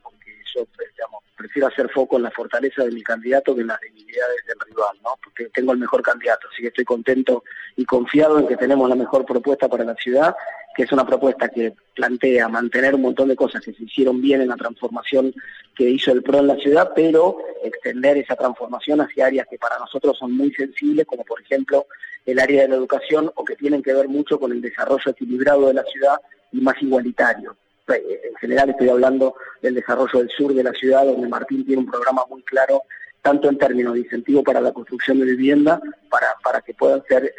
[0.54, 4.44] yo digamos, prefiero hacer foco en la fortaleza de mi candidato que en las debilidades
[4.46, 5.10] del rival, ¿no?
[5.22, 7.44] Porque tengo el mejor candidato, así que estoy contento
[7.76, 10.34] y confiado en que tenemos la mejor propuesta para la ciudad,
[10.74, 14.40] que es una propuesta que plantea mantener un montón de cosas que se hicieron bien
[14.40, 15.34] en la transformación
[15.74, 19.78] que hizo el PRO en la ciudad, pero extender esa transformación hacia áreas que para
[19.78, 21.86] nosotros son muy sensibles, como por ejemplo
[22.26, 25.68] el área de la educación o que tienen que ver mucho con el desarrollo equilibrado
[25.68, 26.20] de la ciudad
[26.52, 27.56] y más igualitario.
[27.96, 31.90] En general estoy hablando del desarrollo del sur de la ciudad, donde Martín tiene un
[31.90, 32.82] programa muy claro,
[33.22, 37.24] tanto en términos de incentivo para la construcción de vivienda, para, para que puedan ser
[37.24, 37.32] eh,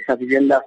[0.00, 0.62] esas viviendas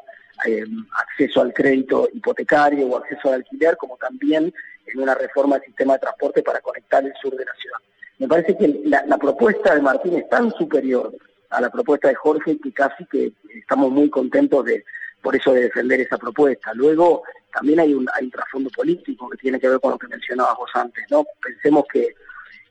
[0.45, 0.63] eh,
[0.95, 4.53] acceso al crédito hipotecario o acceso al alquiler, como también
[4.85, 7.77] en una reforma del sistema de transporte para conectar el sur de la ciudad.
[8.19, 11.13] Me parece que la, la propuesta de Martín es tan superior
[11.49, 14.85] a la propuesta de Jorge que casi que estamos muy contentos de,
[15.21, 16.73] por eso de defender esa propuesta.
[16.73, 20.69] Luego también hay un, trasfondo político que tiene que ver con lo que mencionabas vos
[20.73, 21.25] antes, ¿no?
[21.41, 22.15] Pensemos que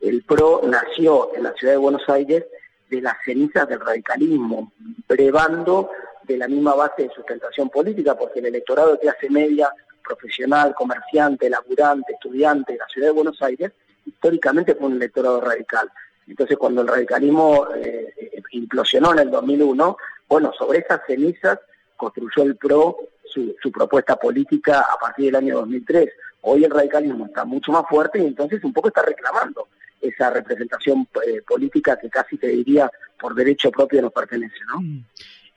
[0.01, 2.45] el PRO nació en la ciudad de Buenos Aires
[2.89, 4.73] de las cenizas del radicalismo,
[5.09, 5.91] brevando
[6.23, 11.51] de la misma base de sustentación política, porque el electorado de clase media, profesional, comerciante,
[11.51, 13.73] laburante, estudiante de la ciudad de Buenos Aires,
[14.07, 15.91] históricamente fue un electorado radical.
[16.27, 19.97] Entonces, cuando el radicalismo eh, implosionó en el 2001,
[20.29, 21.59] bueno, sobre esas cenizas
[21.97, 22.97] construyó el PRO
[23.33, 26.09] su, propuesta política a partir del año 2003.
[26.43, 29.69] Hoy el radicalismo está mucho más fuerte y entonces un poco está reclamando
[30.01, 34.81] esa representación eh, política que casi te diría por derecho propio nos pertenece, ¿no?
[34.81, 35.05] Mm.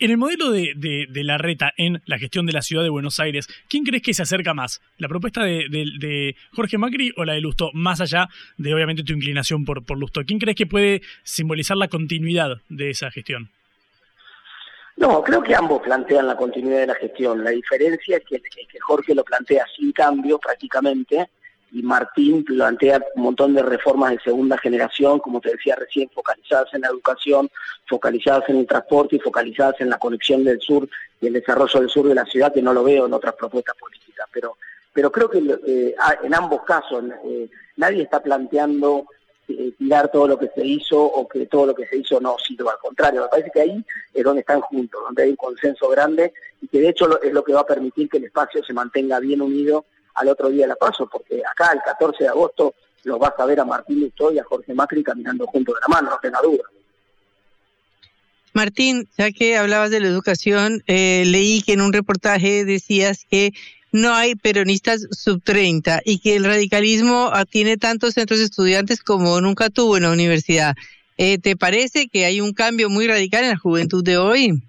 [0.01, 3.19] En el modelo de, de, la reta en la gestión de la ciudad de Buenos
[3.19, 4.81] Aires, ¿quién crees que se acerca más?
[4.97, 7.69] ¿La propuesta de, de Jorge Macri o la de Lustó?
[7.73, 10.23] Más allá de obviamente tu inclinación por, por Lustó.
[10.25, 13.51] ¿Quién crees que puede simbolizar la continuidad de esa gestión?
[14.97, 17.43] No, creo que ambos plantean la continuidad de la gestión.
[17.43, 18.41] La diferencia es que,
[18.79, 21.29] Jorge lo plantea sin cambio prácticamente
[21.71, 26.73] y Martín plantea un montón de reformas de segunda generación, como te decía recién, focalizadas
[26.73, 27.49] en la educación,
[27.87, 30.87] focalizadas en el transporte y focalizadas en la conexión del sur
[31.21, 33.75] y el desarrollo del sur de la ciudad, que no lo veo en otras propuestas
[33.77, 34.27] políticas.
[34.33, 34.57] Pero,
[34.91, 39.05] pero creo que eh, en ambos casos eh, nadie está planteando
[39.59, 42.35] eh, tirar todo lo que se hizo o que todo lo que se hizo no
[42.37, 42.71] sirva.
[42.71, 46.33] Al contrario, me parece que ahí es donde están juntos, donde hay un consenso grande
[46.61, 49.19] y que de hecho es lo que va a permitir que el espacio se mantenga
[49.19, 49.85] bien unido
[50.15, 53.45] al otro día de la paso, porque acá el 14 de agosto los vas a
[53.45, 56.41] ver a Martín Lustó y a Jorge Macri caminando juntos de la mano, no tenga
[56.41, 56.63] duda.
[58.53, 63.53] Martín, ya que hablabas de la educación, eh, leí que en un reportaje decías que
[63.91, 69.69] no hay peronistas sub 30 y que el radicalismo tiene tantos centros estudiantes como nunca
[69.69, 70.75] tuvo en la universidad.
[71.17, 74.61] Eh, ¿Te parece que hay un cambio muy radical en la juventud de hoy?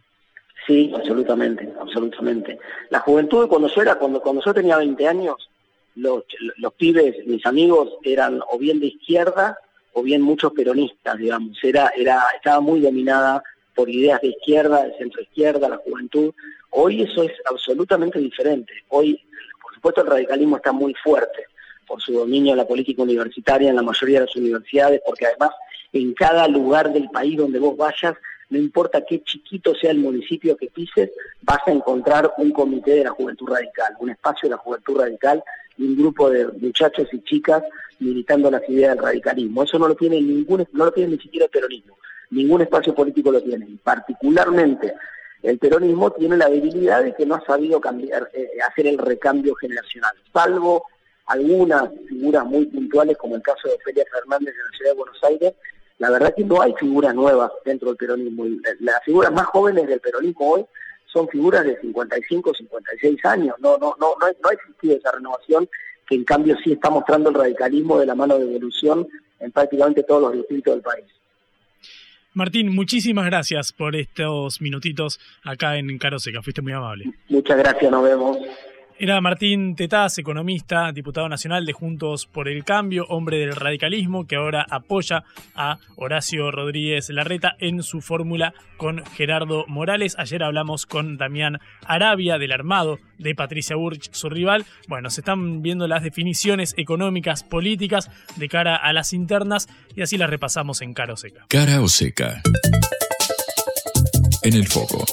[0.66, 2.58] Sí, absolutamente, absolutamente.
[2.90, 5.36] La juventud cuando yo era, cuando, cuando yo tenía 20 años,
[5.94, 6.24] los,
[6.58, 9.58] los pibes, mis amigos, eran o bien de izquierda
[9.92, 11.58] o bien muchos peronistas, digamos.
[11.62, 13.42] Era, era, estaba muy dominada
[13.74, 16.32] por ideas de izquierda, de centro izquierda, la juventud.
[16.72, 18.72] Hoy eso es absolutamente diferente.
[18.88, 19.20] Hoy,
[19.62, 21.46] por supuesto, el radicalismo está muy fuerte
[21.86, 25.50] por su dominio en la política universitaria en la mayoría de las universidades, porque además
[25.92, 28.14] en cada lugar del país donde vos vayas,
[28.48, 31.10] no importa qué chiquito sea el municipio que pises,
[31.42, 35.44] vas a encontrar un comité de la juventud radical, un espacio de la juventud radical
[35.76, 37.62] y un grupo de muchachos y chicas
[37.98, 39.62] militando las ideas del radicalismo.
[39.62, 41.98] Eso no lo tiene ningún, no lo tiene ni siquiera el peronismo,
[42.30, 44.94] ningún espacio político lo tiene, y particularmente
[45.42, 49.54] el peronismo tiene la debilidad de que no ha sabido cambiar, eh, hacer el recambio
[49.56, 50.86] generacional, salvo
[51.26, 55.24] algunas figuras muy puntuales, como el caso de Ofelia Fernández en la ciudad de Buenos
[55.24, 55.54] Aires,
[55.98, 58.44] la verdad que no hay figuras nuevas dentro del peronismo.
[58.80, 60.66] Las figuras más jóvenes del peronismo hoy
[61.06, 63.54] son figuras de 55, 56 años.
[63.60, 65.68] No, no, no, no, no ha existido esa renovación
[66.08, 69.06] que en cambio sí está mostrando el radicalismo de la mano de evolución
[69.38, 71.04] en prácticamente todos los distritos del país.
[72.34, 76.42] Martín, muchísimas gracias por estos minutitos acá en Caroseca.
[76.42, 77.12] Fuiste muy amable.
[77.28, 78.38] Muchas gracias, nos vemos.
[79.02, 84.36] Era Martín Tetaz, economista, diputado nacional de Juntos por el Cambio, hombre del radicalismo, que
[84.36, 85.24] ahora apoya
[85.56, 90.14] a Horacio Rodríguez Larreta en su fórmula con Gerardo Morales.
[90.20, 94.66] Ayer hablamos con Damián Arabia del Armado de Patricia Burch, su rival.
[94.86, 100.16] Bueno, se están viendo las definiciones económicas, políticas de cara a las internas y así
[100.16, 101.46] las repasamos en Cara o Seca.
[101.48, 102.40] Cara o Seca.
[104.44, 105.04] En el foco.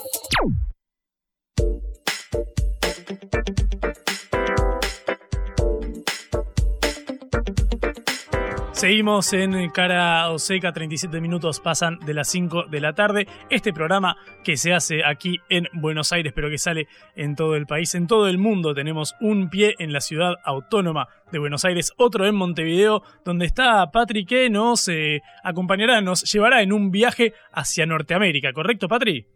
[8.80, 13.28] Seguimos en Cara Oseca, 37 minutos pasan de las 5 de la tarde.
[13.50, 17.66] Este programa que se hace aquí en Buenos Aires, pero que sale en todo el
[17.66, 18.74] país, en todo el mundo.
[18.74, 23.92] Tenemos un pie en la ciudad autónoma de Buenos Aires, otro en Montevideo, donde está
[23.92, 28.54] Patrick que nos eh, acompañará, nos llevará en un viaje hacia Norteamérica.
[28.54, 29.28] ¿Correcto, Patri?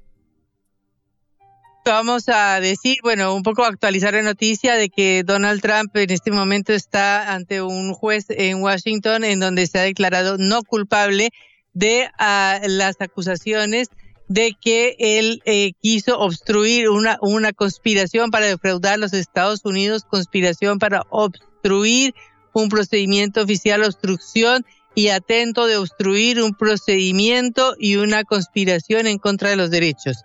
[1.85, 6.31] Vamos a decir, bueno, un poco actualizar la noticia de que Donald Trump en este
[6.31, 11.31] momento está ante un juez en Washington en donde se ha declarado no culpable
[11.73, 13.89] de ah, las acusaciones
[14.29, 20.05] de que él eh, quiso obstruir una, una conspiración para defraudar a los Estados Unidos,
[20.05, 22.15] conspiración para obstruir
[22.53, 24.65] un procedimiento oficial, obstrucción
[24.95, 30.23] y atento de obstruir un procedimiento y una conspiración en contra de los derechos.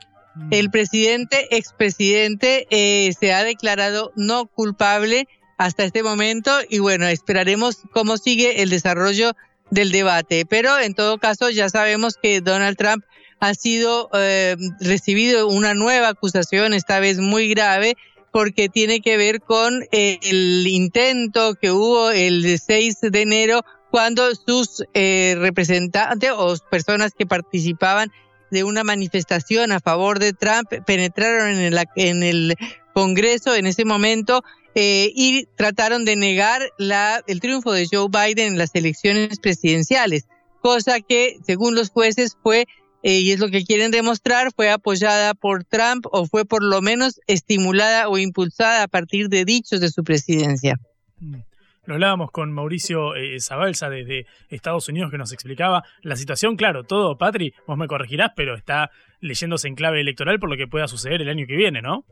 [0.51, 5.29] El presidente, expresidente, eh, se ha declarado no culpable
[5.59, 9.33] hasta este momento y bueno, esperaremos cómo sigue el desarrollo
[9.71, 10.47] del debate.
[10.47, 13.05] Pero en todo caso ya sabemos que Donald Trump
[13.41, 17.97] ha sido eh, recibido una nueva acusación, esta vez muy grave,
[18.33, 24.85] porque tiene que ver con el intento que hubo el 6 de enero cuando sus
[24.95, 28.13] eh, representantes o personas que participaban
[28.51, 32.57] de una manifestación a favor de Trump penetraron en el, en el
[32.95, 34.43] Congreso en ese momento
[34.75, 40.27] eh, y trataron de negar la, el triunfo de Joe Biden en las elecciones presidenciales,
[40.61, 42.67] cosa que, según los jueces, fue,
[43.03, 46.81] eh, y es lo que quieren demostrar, fue apoyada por Trump o fue por lo
[46.81, 50.79] menos estimulada o impulsada a partir de dichos de su presidencia.
[51.21, 51.48] Mm.
[51.89, 56.55] Lo hablábamos con Mauricio eh, Zabalza desde Estados Unidos que nos explicaba la situación.
[56.55, 60.67] Claro, todo, Patri, vos me corregirás, pero está leyéndose en clave electoral por lo que
[60.67, 62.05] pueda suceder el año que viene, ¿no?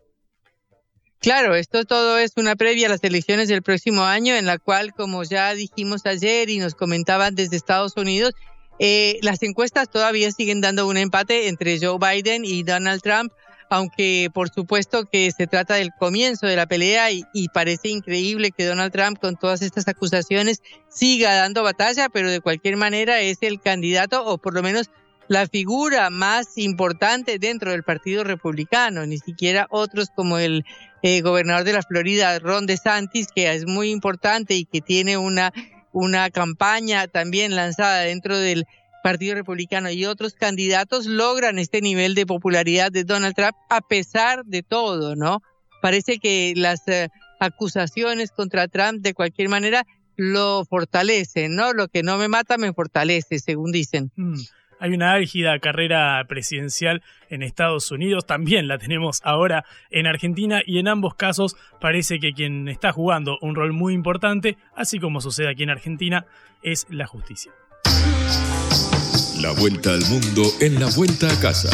[1.20, 4.94] Claro, esto todo es una previa a las elecciones del próximo año, en la cual,
[4.94, 8.32] como ya dijimos ayer y nos comentaban desde Estados Unidos,
[8.78, 13.30] eh, las encuestas todavía siguen dando un empate entre Joe Biden y Donald Trump
[13.70, 18.64] aunque por supuesto que se trata del comienzo de la pelea y, parece increíble que
[18.64, 23.60] Donald Trump con todas estas acusaciones siga dando batalla, pero de cualquier manera es el
[23.60, 24.90] candidato o por lo menos
[25.28, 30.64] la figura más importante dentro del Partido Republicano, ni siquiera otros como el
[31.02, 35.52] eh, gobernador de la Florida, Ron DeSantis, que es muy importante y que tiene una,
[35.92, 38.66] una campaña también lanzada dentro del
[39.06, 44.44] Partido Republicano y otros candidatos logran este nivel de popularidad de Donald Trump a pesar
[44.44, 45.42] de todo, ¿no?
[45.80, 49.86] Parece que las eh, acusaciones contra Trump de cualquier manera
[50.16, 51.72] lo fortalecen, ¿no?
[51.72, 54.10] Lo que no me mata me fortalece, según dicen.
[54.16, 54.40] Mm.
[54.80, 57.00] Hay una álgida carrera presidencial
[57.30, 62.32] en Estados Unidos, también la tenemos ahora en Argentina y en ambos casos parece que
[62.32, 66.26] quien está jugando un rol muy importante, así como sucede aquí en Argentina,
[66.64, 67.52] es la justicia.
[69.40, 71.68] La vuelta al mundo en la vuelta a casa.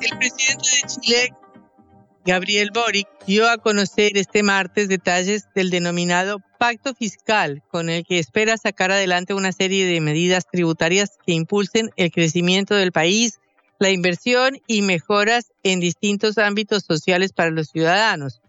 [0.00, 1.34] El presidente de Chile,
[2.24, 8.20] Gabriel Boric, dio a conocer este martes detalles del denominado pacto fiscal con el que
[8.20, 13.40] espera sacar adelante una serie de medidas tributarias que impulsen el crecimiento del país,
[13.80, 18.40] la inversión y mejoras en distintos ámbitos sociales para los ciudadanos.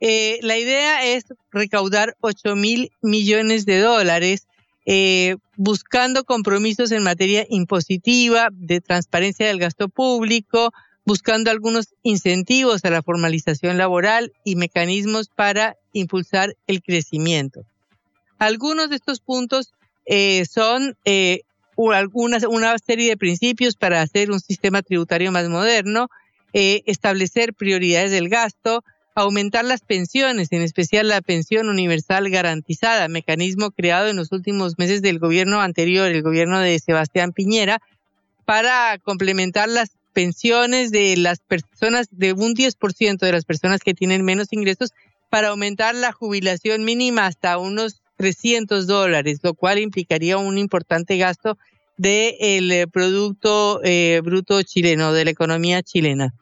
[0.00, 4.46] Eh, la idea es recaudar 8 mil millones de dólares
[4.86, 10.72] eh, buscando compromisos en materia impositiva, de transparencia del gasto público,
[11.04, 17.64] buscando algunos incentivos a la formalización laboral y mecanismos para impulsar el crecimiento.
[18.38, 19.72] Algunos de estos puntos
[20.06, 21.42] eh, son eh,
[21.92, 26.08] algunas, una serie de principios para hacer un sistema tributario más moderno,
[26.52, 28.84] eh, establecer prioridades del gasto,
[29.14, 35.02] aumentar las pensiones, en especial la pensión universal garantizada, mecanismo creado en los últimos meses
[35.02, 37.80] del gobierno anterior, el gobierno de Sebastián Piñera,
[38.44, 44.24] para complementar las pensiones de las personas, de un 10% de las personas que tienen
[44.24, 44.90] menos ingresos,
[45.30, 51.58] para aumentar la jubilación mínima hasta unos 300 dólares, lo cual implicaría un importante gasto
[51.96, 56.34] del eh, Producto eh, Bruto chileno, de la economía chilena.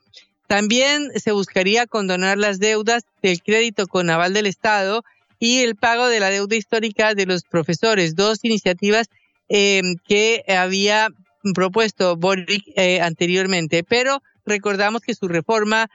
[0.47, 5.05] También se buscaría condonar las deudas del crédito con aval del Estado
[5.39, 9.09] y el pago de la deuda histórica de los profesores, dos iniciativas
[9.49, 11.09] eh, que había
[11.55, 12.65] propuesto Boric
[13.01, 15.89] anteriormente, pero recordamos que su reforma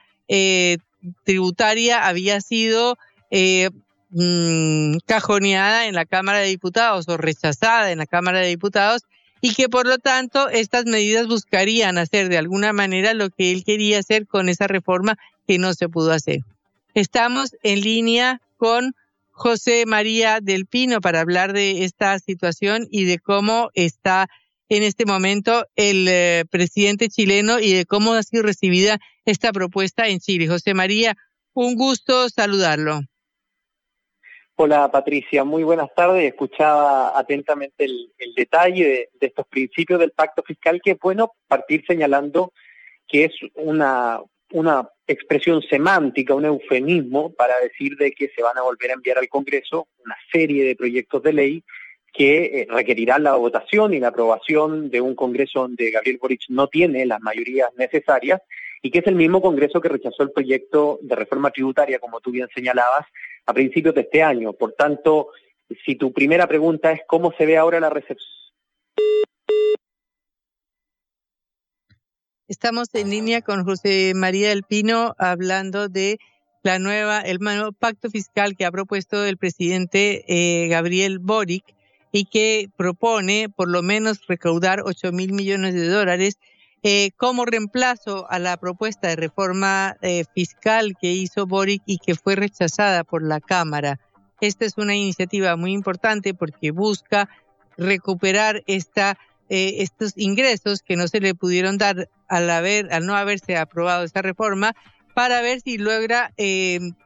[1.24, 2.96] tributaria había sido
[3.30, 3.70] eh,
[4.10, 9.02] mm, cajoneada en la Cámara de Diputados o rechazada en la Cámara de Diputados
[9.40, 13.64] y que por lo tanto estas medidas buscarían hacer de alguna manera lo que él
[13.64, 16.40] quería hacer con esa reforma que no se pudo hacer.
[16.94, 18.94] Estamos en línea con
[19.30, 24.28] José María del Pino para hablar de esta situación y de cómo está
[24.68, 30.08] en este momento el eh, presidente chileno y de cómo ha sido recibida esta propuesta
[30.08, 30.48] en Chile.
[30.48, 31.14] José María,
[31.54, 33.00] un gusto saludarlo.
[34.58, 36.24] Hola Patricia, muy buenas tardes.
[36.24, 42.52] Escuchaba atentamente el, detalle de, estos principios del pacto fiscal, que es bueno partir señalando
[43.06, 44.20] que es una,
[44.52, 49.18] una expresión semántica, un eufemismo para decir de que se van a volver a enviar
[49.18, 51.64] al Congreso una serie de proyectos de ley
[52.16, 56.68] que eh, requerirán la votación y la aprobación de un Congreso donde Gabriel Boric no
[56.68, 58.40] tiene las mayorías necesarias
[58.82, 62.30] y que es el mismo Congreso que rechazó el proyecto de reforma tributaria, como tú
[62.30, 63.06] bien señalabas,
[63.44, 64.52] a principios de este año.
[64.52, 65.28] Por tanto,
[65.84, 68.30] si tu primera pregunta es cómo se ve ahora la recepción.
[72.48, 76.18] Estamos en línea con José María del Pino hablando de
[76.62, 81.64] la nueva, el nuevo pacto fiscal que ha propuesto el presidente eh, Gabriel Boric
[82.12, 86.38] y que propone por lo menos recaudar 8 mil millones de dólares
[86.88, 92.14] eh, como reemplazo a la propuesta de reforma eh, fiscal que hizo Boric y que
[92.14, 93.98] fue rechazada por la Cámara.
[94.40, 97.28] Esta es una iniciativa muy importante porque busca
[97.76, 103.16] recuperar esta, eh, estos ingresos que no se le pudieron dar al, haber, al no
[103.16, 104.76] haberse aprobado esta reforma
[105.12, 106.34] para ver si logra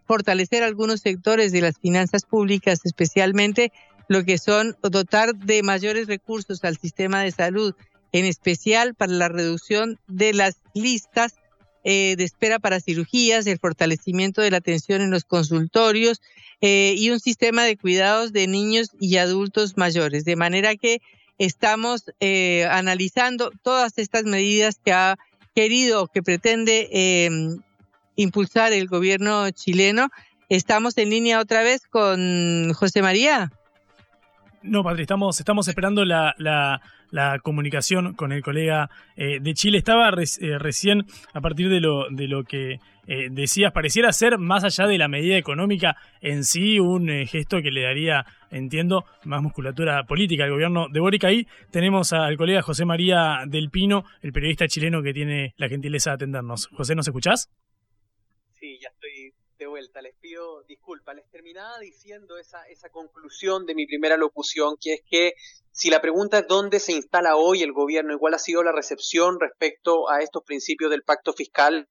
[0.04, 3.72] fortalecer algunos sectores de las finanzas públicas, especialmente
[4.10, 7.76] lo que son dotar de mayores recursos al sistema de salud,
[8.10, 11.36] en especial para la reducción de las listas
[11.84, 16.20] eh, de espera para cirugías, el fortalecimiento de la atención en los consultorios
[16.60, 20.24] eh, y un sistema de cuidados de niños y adultos mayores.
[20.24, 21.00] De manera que
[21.38, 25.18] estamos eh, analizando todas estas medidas que ha
[25.54, 27.60] querido, que pretende em,
[28.16, 30.08] impulsar el gobierno chileno.
[30.48, 33.52] Estamos en línea otra vez con José María.
[34.62, 39.78] No, Patri, estamos, estamos esperando la, la, comunicación con el colega eh, de Chile.
[39.78, 44.62] Estaba eh, recién, a partir de lo, de lo que eh, decías, pareciera ser, más
[44.62, 50.04] allá de la medida económica en sí, un gesto que le daría, entiendo, más musculatura
[50.04, 51.24] política al gobierno de Boric.
[51.24, 56.10] Ahí tenemos al colega José María del Pino, el periodista chileno que tiene la gentileza
[56.10, 56.66] de atendernos.
[56.66, 57.50] José, ¿nos escuchás?
[58.52, 60.02] Sí, ya estoy de vuelta.
[60.02, 61.14] Les pido disculpas.
[61.14, 65.34] Les terminaba diciendo esa, esa conclusión de mi primera locución, que es que
[65.70, 69.38] si la pregunta es dónde se instala hoy el gobierno, igual ha sido la recepción
[69.38, 71.88] respecto a estos principios del pacto fiscal,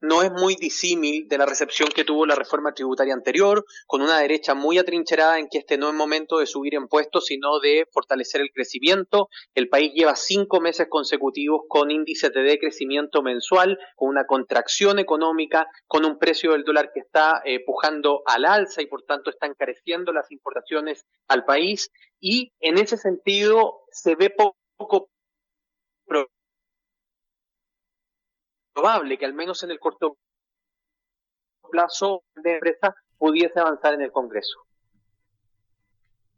[0.00, 4.18] no es muy disímil de la recepción que tuvo la reforma tributaria anterior, con una
[4.18, 8.40] derecha muy atrincherada en que este no es momento de subir impuestos, sino de fortalecer
[8.40, 9.28] el crecimiento.
[9.54, 15.66] El país lleva cinco meses consecutivos con índices de decrecimiento mensual, con una contracción económica,
[15.86, 19.46] con un precio del dólar que está eh, pujando al alza y por tanto está
[19.46, 21.90] encareciendo las importaciones al país.
[22.20, 25.10] Y en ese sentido se ve poco
[28.72, 30.16] probable que al menos en el corto
[31.70, 34.66] plazo de empresa pudiese avanzar en el Congreso.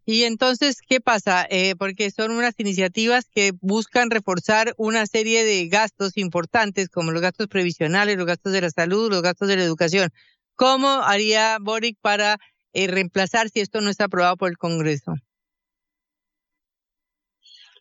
[0.05, 1.47] Y entonces, ¿qué pasa?
[1.49, 7.23] Eh, porque son unas iniciativas que buscan reforzar una serie de gastos importantes, como los
[7.23, 10.11] gastos previsionales, los gastos de la salud, los gastos de la educación.
[10.57, 12.39] ¿Cómo haría Boric para
[12.73, 15.15] eh, reemplazar si esto no está aprobado por el Congreso?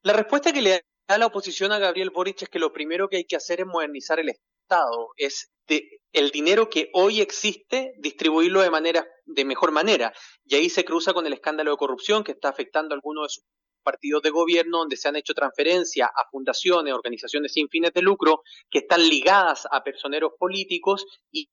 [0.04, 3.18] La respuesta que le da la oposición a Gabriel Boric es que lo primero que
[3.18, 4.34] hay que hacer es modernizar el
[5.18, 5.52] es
[6.14, 10.14] el dinero que hoy existe, distribuirlo de manera de mejor manera.
[10.46, 13.30] Y ahí se cruza con el escándalo de corrupción que está afectando a algunos de
[13.30, 13.44] sus
[13.84, 18.44] partidos de gobierno donde se han hecho transferencias a fundaciones, organizaciones sin fines de lucro
[18.70, 21.50] que están ligadas a personeros políticos y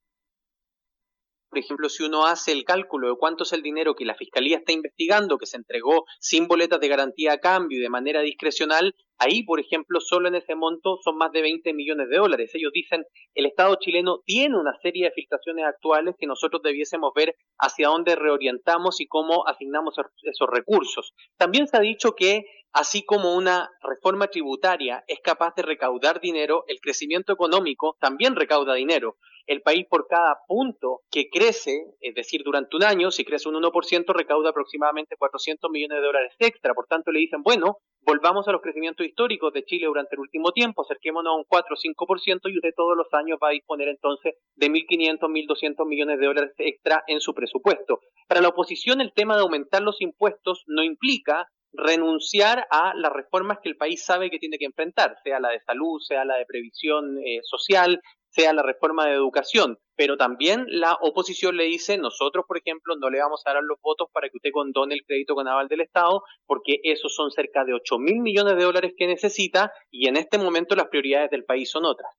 [1.49, 4.59] por ejemplo, si uno hace el cálculo de cuánto es el dinero que la Fiscalía
[4.59, 8.95] está investigando, que se entregó sin boletas de garantía a cambio y de manera discrecional,
[9.19, 12.51] ahí, por ejemplo, solo en ese monto son más de 20 millones de dólares.
[12.55, 17.35] Ellos dicen, el Estado chileno tiene una serie de filtraciones actuales que nosotros debiésemos ver
[17.59, 21.15] hacia dónde reorientamos y cómo asignamos esos recursos.
[21.37, 26.65] También se ha dicho que así como una reforma tributaria es capaz de recaudar dinero,
[26.69, 29.17] el crecimiento económico también recauda dinero.
[29.49, 33.55] El país por cada punto que crece, es decir, durante un año, si crece un
[33.55, 36.75] 1%, recauda aproximadamente 400 millones de dólares extra.
[36.75, 40.53] Por tanto, le dicen, bueno, volvamos a los crecimientos históricos de Chile durante el último
[40.53, 43.89] tiempo, acerquémonos a un 4 o 5% y usted todos los años va a disponer
[43.89, 48.01] entonces de 1.500, 1.200 millones de dólares extra en su presupuesto.
[48.29, 53.59] Para la oposición, el tema de aumentar los impuestos no implica renunciar a las reformas
[53.63, 56.47] que el país sabe que tiene que enfrentar, sea la de salud, sea la de
[56.47, 58.01] previsión eh, social,
[58.31, 59.79] sea la reforma de educación.
[59.97, 63.81] Pero también la oposición le dice, nosotros, por ejemplo, no le vamos a dar los
[63.81, 67.65] votos para que usted condone el crédito con aval del Estado, porque esos son cerca
[67.65, 71.45] de 8 mil millones de dólares que necesita y en este momento las prioridades del
[71.45, 72.13] país son otras.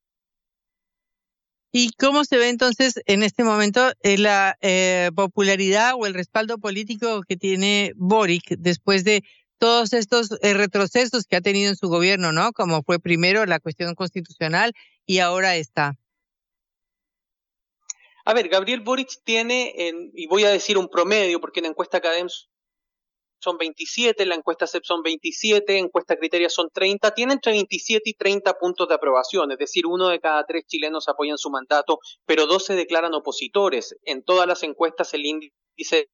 [1.72, 6.58] ¿Y cómo se ve entonces en este momento eh, la eh, popularidad o el respaldo
[6.58, 9.22] político que tiene Boric después de
[9.60, 12.52] todos estos eh, retrocesos que ha tenido en su gobierno, ¿no?
[12.52, 14.72] Como fue primero la cuestión constitucional
[15.04, 15.96] y ahora está.
[18.24, 19.74] A ver, Gabriel Boric tiene,
[20.14, 22.00] y voy a decir un promedio, porque en la encuesta
[23.38, 27.52] son 27, en la encuesta CEP son 27, en encuesta Criteria son 30, tiene entre
[27.52, 31.50] 27 y 30 puntos de aprobación, es decir, uno de cada tres chilenos apoyan su
[31.50, 33.96] mandato, pero dos se declaran opositores.
[34.04, 36.08] En todas las encuestas el índice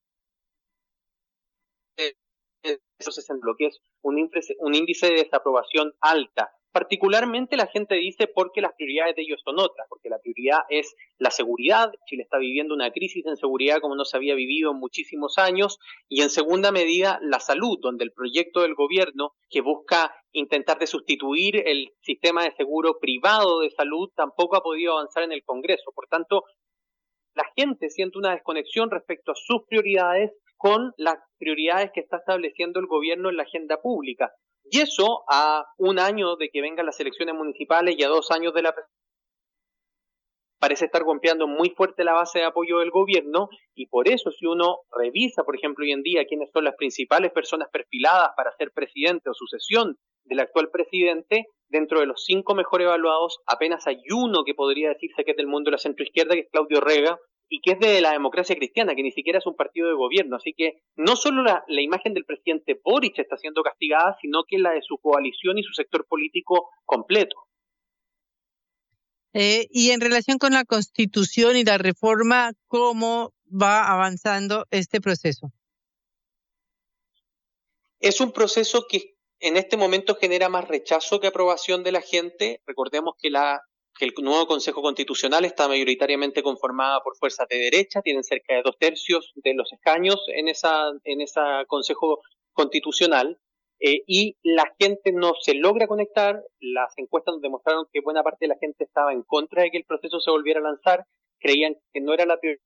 [2.98, 6.52] en lo que es un índice, un índice de desaprobación alta.
[6.72, 10.94] Particularmente la gente dice porque las prioridades de ellos son otras, porque la prioridad es
[11.16, 11.90] la seguridad.
[12.06, 15.78] Chile está viviendo una crisis en seguridad como no se había vivido en muchísimos años.
[16.06, 20.86] Y en segunda medida, la salud, donde el proyecto del gobierno que busca intentar de
[20.86, 25.92] sustituir el sistema de seguro privado de salud tampoco ha podido avanzar en el Congreso.
[25.94, 26.44] Por tanto,
[27.34, 32.80] la gente siente una desconexión respecto a sus prioridades con las prioridades que está estableciendo
[32.80, 34.32] el gobierno en la agenda pública.
[34.70, 38.52] Y eso a un año de que vengan las elecciones municipales y a dos años
[38.54, 38.74] de la
[40.58, 44.46] parece estar golpeando muy fuerte la base de apoyo del gobierno y por eso si
[44.46, 48.72] uno revisa, por ejemplo, hoy en día quiénes son las principales personas perfiladas para ser
[48.72, 54.44] presidente o sucesión del actual presidente, dentro de los cinco mejor evaluados apenas hay uno
[54.44, 57.18] que podría decirse que es del mundo de la centroizquierda, que es Claudio Rega,
[57.48, 60.36] y que es de la democracia cristiana, que ni siquiera es un partido de gobierno.
[60.36, 64.72] Así que no solo la, imagen del presidente Boric está siendo castigada, sino que la
[64.72, 67.36] de su coalición y su sector político completo.
[69.32, 75.52] Eh, y en relación con la constitución y la reforma, ¿cómo va avanzando este proceso?
[78.00, 82.62] Es un proceso que en este momento genera más rechazo que aprobación de la gente.
[82.66, 83.60] Recordemos que la
[83.98, 88.62] que el nuevo Consejo Constitucional está mayoritariamente conformada por fuerzas de derecha, tienen cerca de
[88.62, 92.20] dos tercios de los escaños en esa, en ese Consejo
[92.52, 93.38] Constitucional,
[93.78, 96.42] eh, y la gente no se logra conectar.
[96.60, 99.78] Las encuestas nos demostraron que buena parte de la gente estaba en contra de que
[99.78, 101.04] el proceso se volviera a lanzar,
[101.38, 102.60] creían que no era la prioridad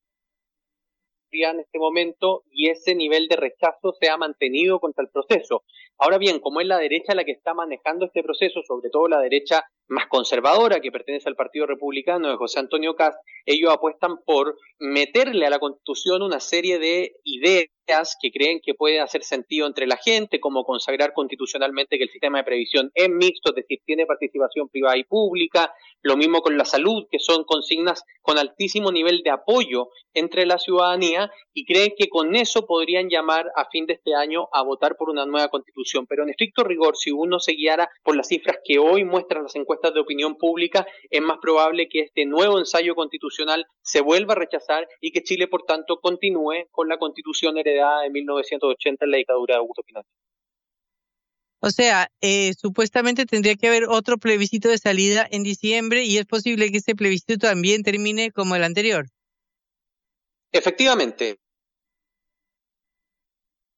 [1.33, 5.63] en este momento y ese nivel de rechazo se ha mantenido contra el proceso.
[5.99, 9.21] Ahora bien, como es la derecha la que está manejando este proceso, sobre todo la
[9.21, 14.57] derecha más conservadora que pertenece al Partido Republicano de José Antonio Cast, ellos apuestan por
[14.79, 17.69] meterle a la Constitución una serie de ideas
[18.23, 22.39] que creen que puede hacer sentido entre la gente, como consagrar constitucionalmente que el sistema
[22.39, 26.65] de previsión es mixto, es decir, tiene participación privada y pública, lo mismo con la
[26.65, 32.09] salud, que son consignas con altísimo nivel de apoyo entre la ciudadanía, y creen que
[32.09, 36.07] con eso podrían llamar a fin de este año a votar por una nueva constitución.
[36.07, 39.57] Pero en estricto rigor, si uno se guiara por las cifras que hoy muestran las
[39.57, 44.37] encuestas de opinión pública, es más probable que este nuevo ensayo constitucional se vuelva a
[44.37, 49.17] rechazar y que Chile, por tanto, continúe con la constitución heredada de 1980 en la
[49.17, 50.13] dictadura de Augusto Pinochet.
[51.63, 56.25] O sea, eh, supuestamente tendría que haber otro plebiscito de salida en diciembre y es
[56.25, 59.09] posible que ese plebiscito también termine como el anterior.
[60.53, 61.39] Efectivamente.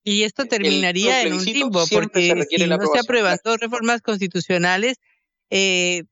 [0.04, 4.98] Y esto terminaría en un limbo, porque si no se aprueban dos reformas constitucionales,
[5.54, 6.04] eh,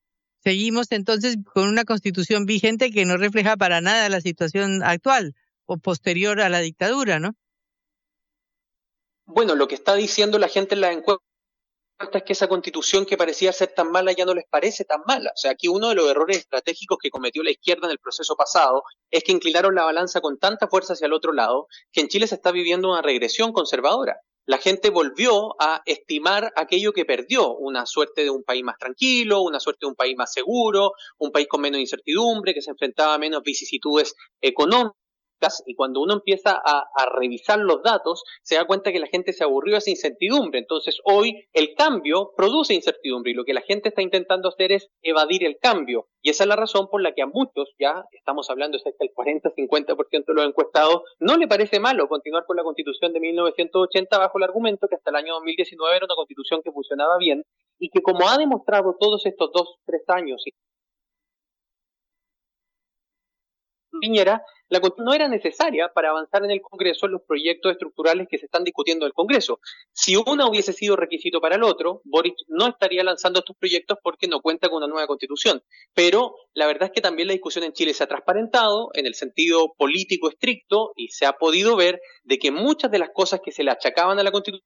[0.44, 5.34] seguimos entonces con una constitución vigente que no refleja para nada la situación actual
[5.64, 7.34] o posterior a la dictadura, ¿no?
[9.24, 11.24] Bueno, lo que está diciendo la gente en la encuesta
[12.12, 15.30] es que esa constitución que parecía ser tan mala ya no les parece tan mala.
[15.30, 18.36] O sea, aquí uno de los errores estratégicos que cometió la izquierda en el proceso
[18.36, 22.08] pasado es que inclinaron la balanza con tanta fuerza hacia el otro lado que en
[22.08, 24.20] Chile se está viviendo una regresión conservadora.
[24.46, 29.42] La gente volvió a estimar aquello que perdió, una suerte de un país más tranquilo,
[29.42, 33.14] una suerte de un país más seguro, un país con menos incertidumbre, que se enfrentaba
[33.14, 35.00] a menos vicisitudes económicas
[35.66, 36.86] y cuando uno empieza a,
[37.16, 40.58] revisar los datos, se da cuenta que la gente se aburrió de esa incertidumbre.
[40.58, 44.88] Entonces, hoy el cambio produce incertidumbre y lo que la gente está intentando hacer es
[45.02, 46.08] evadir el cambio.
[46.22, 48.98] Y esa es la razón por la que a muchos, ya estamos hablando de cerca
[49.00, 54.18] del 40-50% de los encuestados, no le parece malo continuar con la constitución de 1980
[54.18, 57.44] bajo el argumento que hasta el año 2019 era una constitución que funcionaba bien
[57.78, 60.44] y que como ha demostrado todos estos dos, tres años
[63.98, 68.38] Piñera, la Constitución no era necesaria para avanzar en el Congreso los proyectos estructurales que
[68.38, 69.60] se están discutiendo en el Congreso.
[69.92, 74.28] Si una hubiese sido requisito para el otro, Boric no estaría lanzando estos proyectos porque
[74.28, 75.62] no cuenta con una nueva Constitución.
[75.94, 79.14] Pero la verdad es que también la discusión en Chile se ha transparentado en el
[79.14, 83.52] sentido político estricto y se ha podido ver de que muchas de las cosas que
[83.52, 84.64] se le achacaban a la Constitución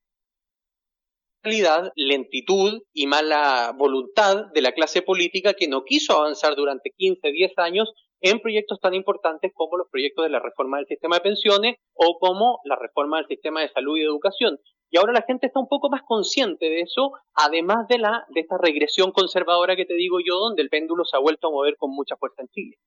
[1.97, 7.53] lentitud y mala voluntad de la clase política que no quiso avanzar durante 15, 10
[7.59, 7.93] años
[8.25, 12.19] en proyectos tan importantes como los proyectos de la reforma del sistema de pensiones o
[12.19, 14.59] como la reforma del sistema de salud y educación.
[14.91, 18.41] Y ahora la gente está un poco más consciente de eso, además de la de
[18.41, 21.77] esta regresión conservadora que te digo yo, donde el péndulo se ha vuelto a mover
[21.77, 22.79] con mucha fuerza en Chile.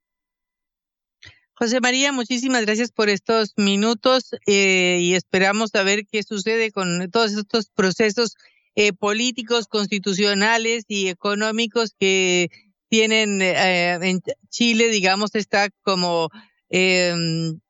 [1.54, 7.34] José María, muchísimas gracias por estos minutos eh, y esperamos saber qué sucede con todos
[7.34, 8.38] estos procesos
[8.76, 12.50] eh, políticos, constitucionales y económicos que
[12.90, 16.30] tienen eh, en Chile, digamos, está como
[16.70, 17.14] eh,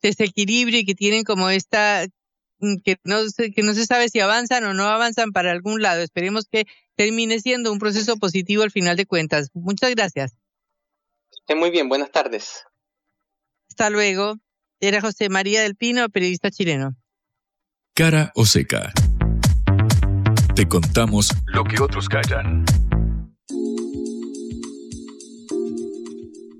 [0.02, 2.06] desequilibrio y que tienen como esta
[2.60, 5.82] mm, que no se, que no se sabe si avanzan o no avanzan para algún
[5.82, 6.02] lado.
[6.02, 6.66] Esperemos que
[6.96, 9.50] termine siendo un proceso positivo al final de cuentas.
[9.54, 10.38] Muchas gracias.
[11.56, 12.64] muy bien, buenas tardes.
[13.70, 14.36] Hasta luego.
[14.80, 16.96] Era José María del Pino, periodista chileno.
[17.96, 18.94] Cara o seca.
[20.56, 22.64] Te contamos lo que otros callan.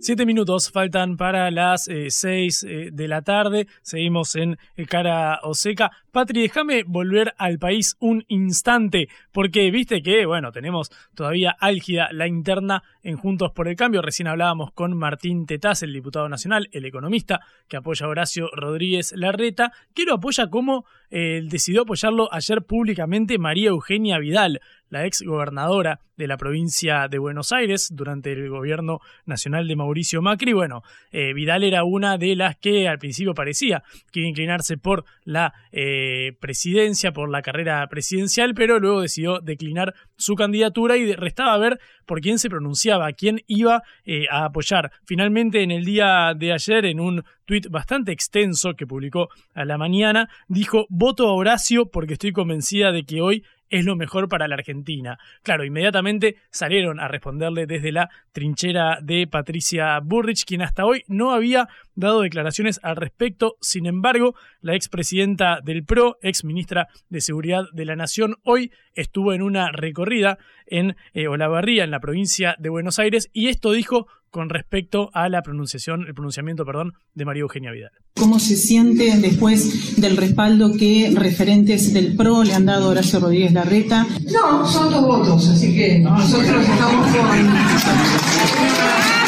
[0.08, 3.68] Siete minutos faltan para las eh, seis eh, de la tarde.
[3.82, 5.92] Seguimos en eh, Cara o Seca.
[6.14, 12.26] Patri, déjame volver al país un instante, porque viste que, bueno, tenemos todavía álgida la
[12.26, 14.02] interna en Juntos por el Cambio.
[14.02, 19.12] Recién hablábamos con Martín Tetaz, el diputado nacional, el economista, que apoya a Horacio Rodríguez
[19.14, 26.00] Larreta, que lo apoya como decidió apoyarlo ayer públicamente María Eugenia Vidal, la ex gobernadora
[26.18, 30.54] de la provincia de Buenos Aires durante el gobierno nacional de Mauricio Macri.
[30.54, 30.82] Bueno,
[31.12, 35.06] eh, Vidal era una de las que al principio parecía que iba a inclinarse por
[35.24, 41.58] la eh, presidencia, por la carrera presidencial, pero luego decidió declinar su candidatura y restaba
[41.58, 44.92] ver por quién se pronunciaba, quién iba eh, a apoyar.
[45.06, 49.78] Finalmente, en el día de ayer, en un tuit bastante extenso que publicó a la
[49.78, 54.48] mañana, dijo, voto a Horacio porque estoy convencida de que hoy es lo mejor para
[54.48, 55.18] la Argentina.
[55.44, 61.32] Claro, inmediatamente salieron a responderle desde la trinchera de Patricia Burrich, quien hasta hoy no
[61.32, 63.58] había dado declaraciones al respecto.
[63.62, 69.34] Sin embargo, la expresidenta del PRO, ex ministra de Seguridad de la Nación, hoy estuvo
[69.34, 74.08] en una recorrida en eh, Olavarría, en la provincia de Buenos Aires, y esto dijo
[74.30, 77.92] con respecto a la pronunciación, el pronunciamiento, perdón, de María Eugenia Vidal.
[78.16, 83.20] ¿Cómo se siente después del respaldo que referentes del PRO le han dado a Horacio
[83.20, 84.06] Rodríguez Larreta?
[84.32, 87.48] No, son dos votos, así que nosotros estamos con...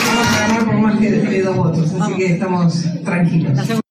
[0.10, 3.82] Vamos a ganar por más que dos votos, así que estamos tranquilos.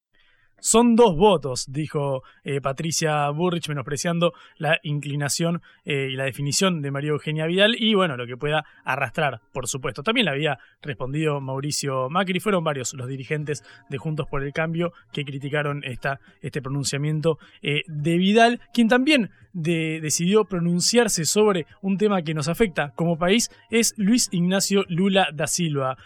[0.61, 6.90] Son dos votos, dijo eh, Patricia Burrich, menospreciando la inclinación eh, y la definición de
[6.90, 10.02] María Eugenia Vidal y bueno, lo que pueda arrastrar, por supuesto.
[10.02, 14.92] También le había respondido Mauricio Macri, fueron varios los dirigentes de Juntos por el Cambio
[15.12, 22.22] que criticaron esta, este pronunciamiento eh, de Vidal, quien también decidió pronunciarse sobre un tema
[22.22, 25.96] que nos afecta como país, es Luis Ignacio Lula da Silva,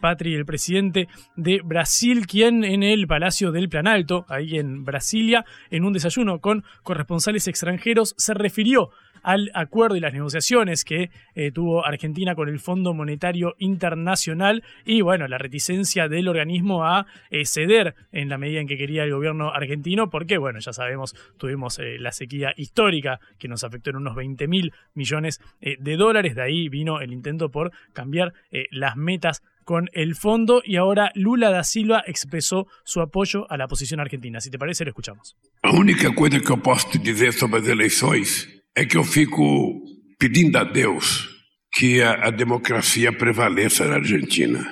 [0.00, 5.44] Patri, el presidente de Brasil, quien en el Palacio del Planalto Alto, ahí en Brasilia,
[5.70, 8.90] en un desayuno con corresponsales extranjeros, se refirió
[9.22, 15.00] al acuerdo y las negociaciones que eh, tuvo Argentina con el Fondo Monetario Internacional y
[15.00, 19.12] bueno, la reticencia del organismo a eh, ceder en la medida en que quería el
[19.12, 23.96] gobierno argentino, porque bueno, ya sabemos, tuvimos eh, la sequía histórica que nos afectó en
[23.96, 28.32] unos 20 mil millones de dólares, de ahí vino el intento por cambiar
[28.70, 33.68] las metas con el fondo y ahora Lula da Silva expresó su apoyo a la
[33.68, 34.40] posición argentina.
[34.40, 35.36] Si te parece, lo escuchamos.
[35.62, 39.82] A única coisa que te dizer sobre as eleições é que eu fico
[40.18, 41.28] pedindo a Deus
[41.72, 44.64] que a, a democracia prevaleça na Argentina,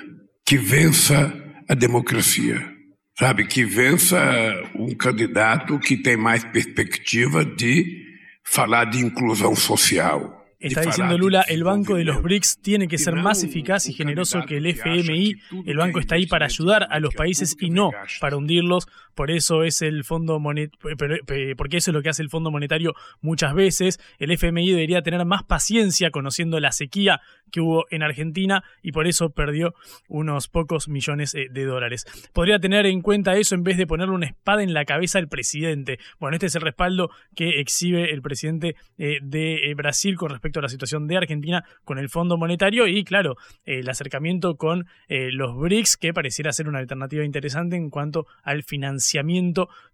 [0.45, 1.33] que vença
[1.67, 2.61] a democracia,
[3.17, 4.19] sabe, que vença
[4.75, 7.85] um candidato que tem mais perspectiva de
[8.43, 13.15] falar de inclusão social Está diciendo Lula, el Banco de los BRICS tiene que ser
[13.15, 15.35] más eficaz y generoso que el FMI.
[15.65, 17.89] El banco está ahí para ayudar a los países y no
[18.19, 18.87] para hundirlos.
[19.15, 20.41] Por eso es el Fondo
[21.57, 23.99] porque eso es lo que hace el Fondo Monetario muchas veces.
[24.19, 29.07] El FMI debería tener más paciencia conociendo la sequía que hubo en Argentina y por
[29.07, 29.73] eso perdió
[30.07, 32.05] unos pocos millones eh, de dólares.
[32.33, 35.27] Podría tener en cuenta eso en vez de ponerle una espada en la cabeza al
[35.27, 35.99] presidente.
[36.19, 40.59] Bueno, este es el respaldo que exhibe el presidente eh, de eh, Brasil con respecto
[40.59, 43.35] a la situación de Argentina con el Fondo Monetario y, claro,
[43.65, 49.00] el acercamiento con los BRICS, que pareciera ser una alternativa interesante en cuanto al financiamiento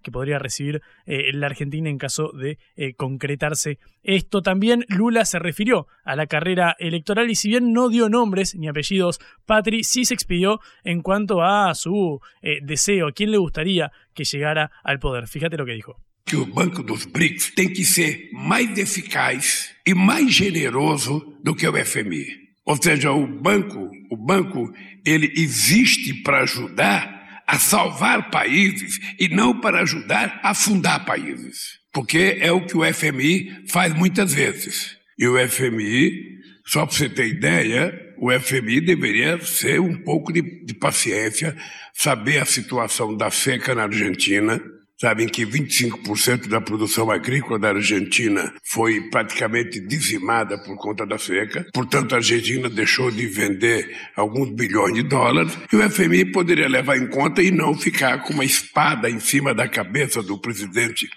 [0.02, 2.58] que podría recibir la Argentina en caso de
[2.96, 4.42] concretarse esto.
[4.42, 8.68] También Lula se refirió a la carrera electoral y si bien no dio nombres ni
[8.68, 14.24] apellidos, Patri sí se expidió en cuanto a su eh, deseo, quién le gustaría que
[14.24, 15.28] llegara al poder.
[15.28, 16.02] Fíjate lo que dijo.
[16.26, 21.68] Que o Banco dos BRICS tem que ser mais eficaz e mais generoso do que
[21.68, 22.48] o FMI.
[22.66, 24.74] Ou seja, o banco, o banco,
[25.06, 27.17] ele existe para ajudar
[27.48, 31.80] a salvar países e não para ajudar a afundar países.
[31.94, 34.98] Porque é o que o FMI faz muitas vezes.
[35.18, 36.38] E o FMI
[36.68, 41.56] só para você ter ideia, o FMI deveria ser um pouco de, de paciência,
[41.94, 44.62] saber a situação da seca na Argentina.
[45.00, 51.68] Sabem que 25% da produção agrícola da Argentina foi praticamente dizimada por conta da seca.
[51.72, 55.56] Portanto, a Argentina deixou de vender alguns bilhões de dólares.
[55.72, 59.54] E o FMI poderia levar em conta e não ficar com uma espada em cima
[59.54, 61.08] da cabeça do presidente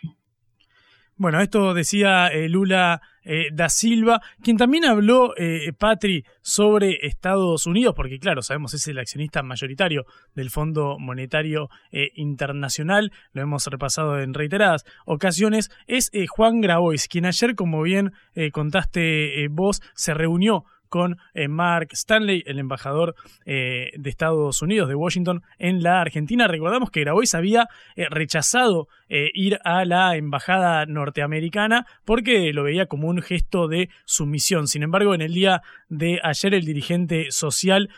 [1.21, 7.67] Bueno, esto decía eh, Lula eh, da Silva, quien también habló, eh, Patri, sobre Estados
[7.67, 11.69] Unidos, porque claro, sabemos es el accionista mayoritario del Fondo Monetario
[12.15, 18.15] Internacional, lo hemos repasado en reiteradas ocasiones, es Juan Grabois, quien ayer, como bien
[18.53, 23.15] contaste vos, se reunió con eh, Mark Stanley, el embajador
[23.47, 26.47] eh, de Estados Unidos, de Washington, en la Argentina.
[26.47, 28.89] Recordamos que Grabois había eh, rechazado
[29.35, 34.69] ir a la embajada norteamericana porque lo veía como un gesto de sumisión.
[34.69, 37.91] Sin embargo, en el día de ayer el dirigente social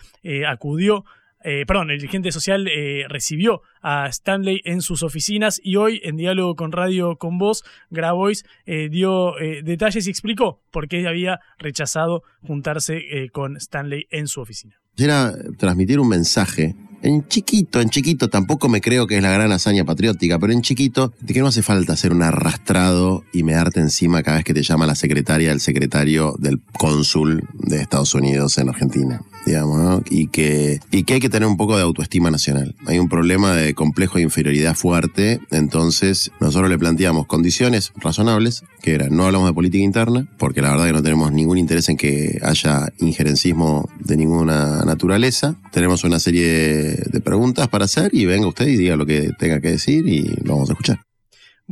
[0.48, 1.04] acudió
[1.44, 6.16] eh, perdón, el dirigente social eh, recibió a Stanley en sus oficinas y hoy en
[6.16, 12.22] diálogo con Radio con Voz, Grabois eh, dio detalles y explicó por qué había rechazado
[12.46, 14.76] juntarse con Stanley en su oficina.
[14.96, 19.50] Era transmitir un mensaje en chiquito, en chiquito, tampoco me creo que es la gran
[19.52, 23.52] hazaña patriótica, pero en chiquito, de que no hace falta ser un arrastrado y me
[23.52, 28.14] darte encima cada vez que te llama la secretaria, el secretario del cónsul de Estados
[28.14, 30.02] Unidos en Argentina, digamos, ¿no?
[30.08, 32.76] Y que, y que hay que tener un poco de autoestima nacional.
[32.86, 38.94] Hay un problema de complejo de inferioridad fuerte, entonces nosotros le planteamos condiciones razonables, que
[38.94, 41.96] eran, no hablamos de política interna, porque la verdad que no tenemos ningún interés en
[41.96, 45.56] que haya injerencismo de ninguna naturaleza.
[45.72, 46.91] Tenemos una serie de,
[47.24, 50.54] preguntas para hacer y venga usted y diga lo que tenga que decir y lo
[50.54, 50.98] vamos a escuchar.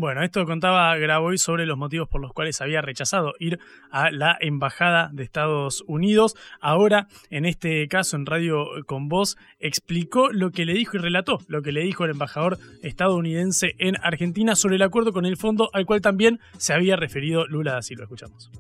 [0.01, 3.59] Bueno, esto contaba Grabois sobre los motivos por los cuales había rechazado ir
[3.91, 6.37] a la Embajada de Estados Unidos.
[6.61, 11.41] Ahora, en este caso, en Radio con Voz, explicó lo que le dijo y relató
[11.49, 15.71] lo que le dijo el embajador estadounidense en Argentina sobre el acuerdo con el fondo
[15.73, 18.05] al cual también se había referido Lula da Silva.
[18.05, 18.51] Escuchamos.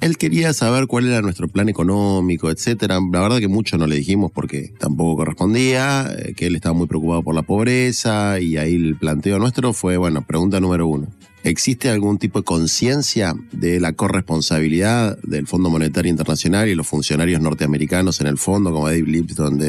[0.00, 2.98] Él quería saber cuál era nuestro plan económico, etcétera.
[3.12, 6.86] La verdad que mucho no le dijimos porque tampoco correspondía, eh, que él estaba muy
[6.86, 11.08] preocupado por la pobreza y ahí el planteo nuestro fue, bueno, pregunta número uno.
[11.44, 17.40] ¿Existe algún tipo de conciencia de la corresponsabilidad del Fondo Monetario Internacional y los funcionarios
[17.40, 19.60] norteamericanos en el fondo, como Dave Lipton?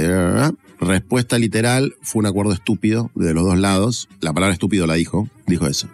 [0.79, 4.09] Respuesta literal, fue un acuerdo estúpido de los dos lados.
[4.21, 5.87] La palabra estúpido la dijo, dijo eso.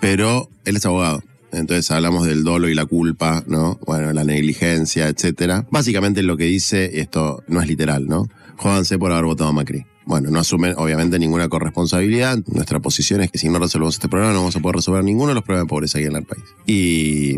[0.00, 1.22] Pero él es abogado
[1.54, 3.78] entonces hablamos del dolo y la culpa, ¿no?
[3.86, 5.66] Bueno, la negligencia, etcétera.
[5.70, 8.28] Básicamente lo que dice, esto no es literal, ¿no?
[8.56, 9.84] Jódanse por haber votado a Macri.
[10.06, 12.38] Bueno, no asumen obviamente ninguna corresponsabilidad.
[12.46, 15.28] Nuestra posición es que si no resolvemos este problema no vamos a poder resolver ninguno
[15.28, 16.44] de los problemas de pobreza aquí en el país.
[16.66, 17.36] Y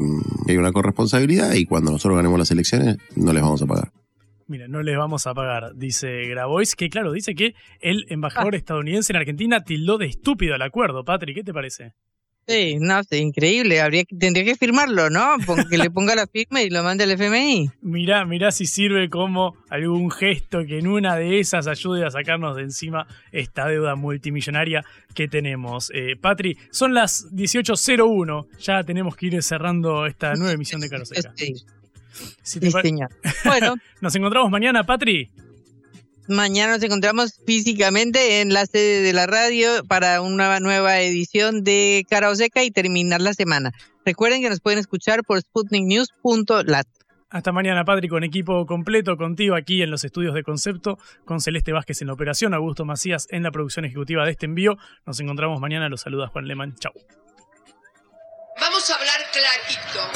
[0.48, 3.92] hay una corresponsabilidad y cuando nosotros ganemos las elecciones no les vamos a pagar.
[4.48, 8.58] Mira, no les vamos a pagar, dice Grabois, que claro, dice que el embajador ah.
[8.58, 11.04] estadounidense en Argentina tildó de estúpido el acuerdo.
[11.04, 11.94] Patrick, ¿qué te parece?
[12.48, 13.80] Sí, no, es increíble.
[13.80, 15.36] Habría, tendría que firmarlo, ¿no?
[15.68, 17.70] Que le ponga la firma y lo mande al FMI.
[17.82, 22.56] Mirá, mirá si sirve como algún gesto que en una de esas ayude a sacarnos
[22.56, 24.84] de encima esta deuda multimillonaria
[25.14, 25.90] que tenemos.
[25.92, 28.46] Eh, Patri, son las 18.01.
[28.60, 31.32] Ya tenemos que ir cerrando esta nueva emisión de Caroseca.
[31.34, 31.54] Sí,
[32.42, 33.10] sí señor.
[33.44, 33.74] Bueno.
[34.00, 35.30] Nos encontramos mañana, Patri.
[36.28, 42.04] Mañana nos encontramos físicamente en la sede de la radio para una nueva edición de
[42.08, 43.72] Cara Oseca y terminar la semana.
[44.04, 46.86] Recuerden que nos pueden escuchar por sputniknews.lat.
[47.30, 51.72] Hasta mañana, Patri, con equipo completo, contigo aquí en los estudios de concepto, con Celeste
[51.72, 54.76] Vázquez en la operación, Augusto Macías en la producción ejecutiva de este envío.
[55.04, 55.88] Nos encontramos mañana.
[55.88, 56.74] Los saluda Juan Leman.
[56.76, 56.92] Chau.
[58.60, 60.15] Vamos a hablar clarito.